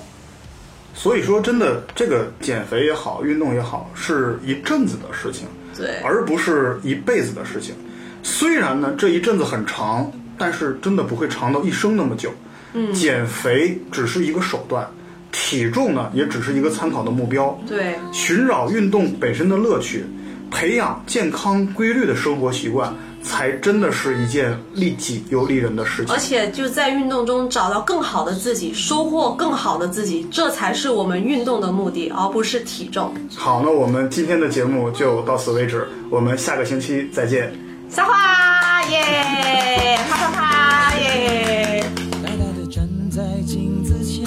[0.94, 5.46] 所以说真的，这个减肥也好，运动也好，是一阵子的事情，
[5.76, 7.74] 对，而不是一辈子的事情。
[8.22, 12.32] 虽然呢，这一阵子很长，但是真的不会长到一生那么久。
[12.72, 14.86] 嗯，减肥只是一个手段，
[15.32, 17.58] 体重呢也只是一个参考的目标。
[17.66, 20.04] 对，寻找运动本身的乐趣，
[20.50, 22.94] 培养健康规律的生活习惯。
[23.28, 33.12] 才真的是一件利己又利人的事情，而且就在运动中找到更好的自己，收获更好的自己，这才是我们运动的目的，而不是体重。
[33.36, 37.52] 好，那我们今天的节目就到此为止，我们下个星期再见。
[37.90, 41.84] 撒花耶，啪啪啪耶。
[42.22, 44.24] 大大的站在镜子前，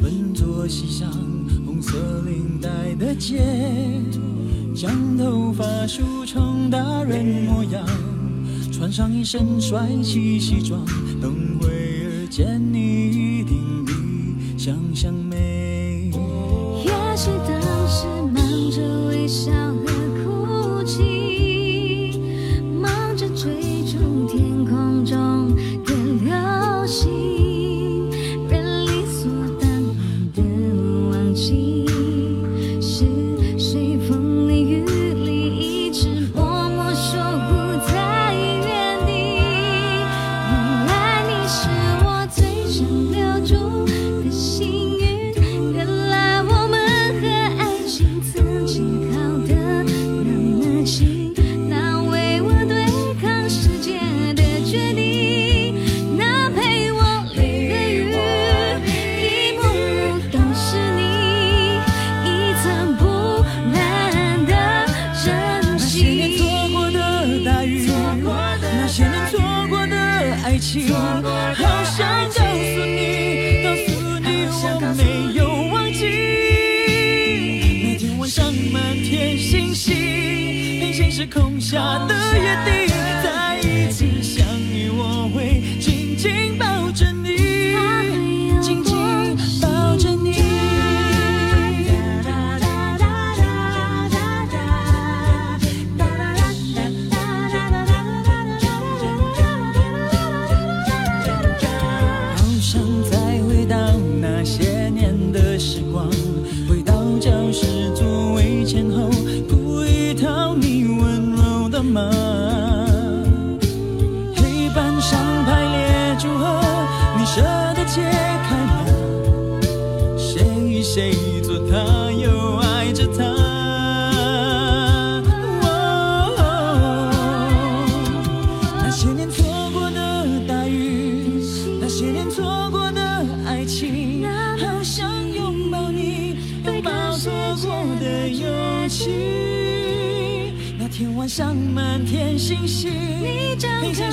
[0.00, 1.10] 笨拙系上
[1.66, 2.68] 红色领带
[3.04, 3.40] 的结。
[4.80, 7.86] 将头发梳成大人模样，
[8.72, 10.82] 穿上一身帅气西装，
[11.20, 13.92] 等会儿见你一定比
[14.56, 16.10] 想象美。
[16.82, 17.60] 也许当
[17.90, 19.52] 时忙着微笑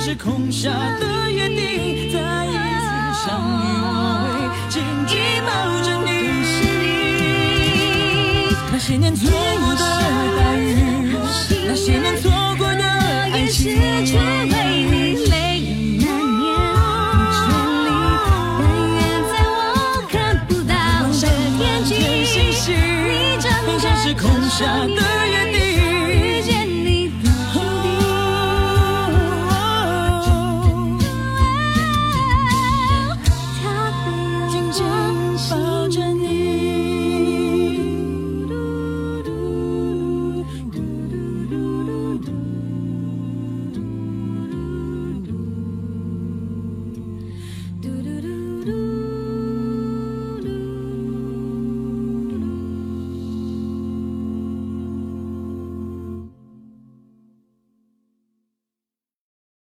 [0.08, 2.88] 时空下的约定再一次
[3.26, 3.28] 相
[3.60, 3.92] 遇我
[4.32, 4.40] 会
[4.70, 5.12] 紧紧
[5.44, 5.50] 抱
[5.82, 6.08] 着你。
[8.72, 9.84] 那些年错过的
[10.38, 10.64] 大雨
[11.66, 13.76] 那些年错过的爱情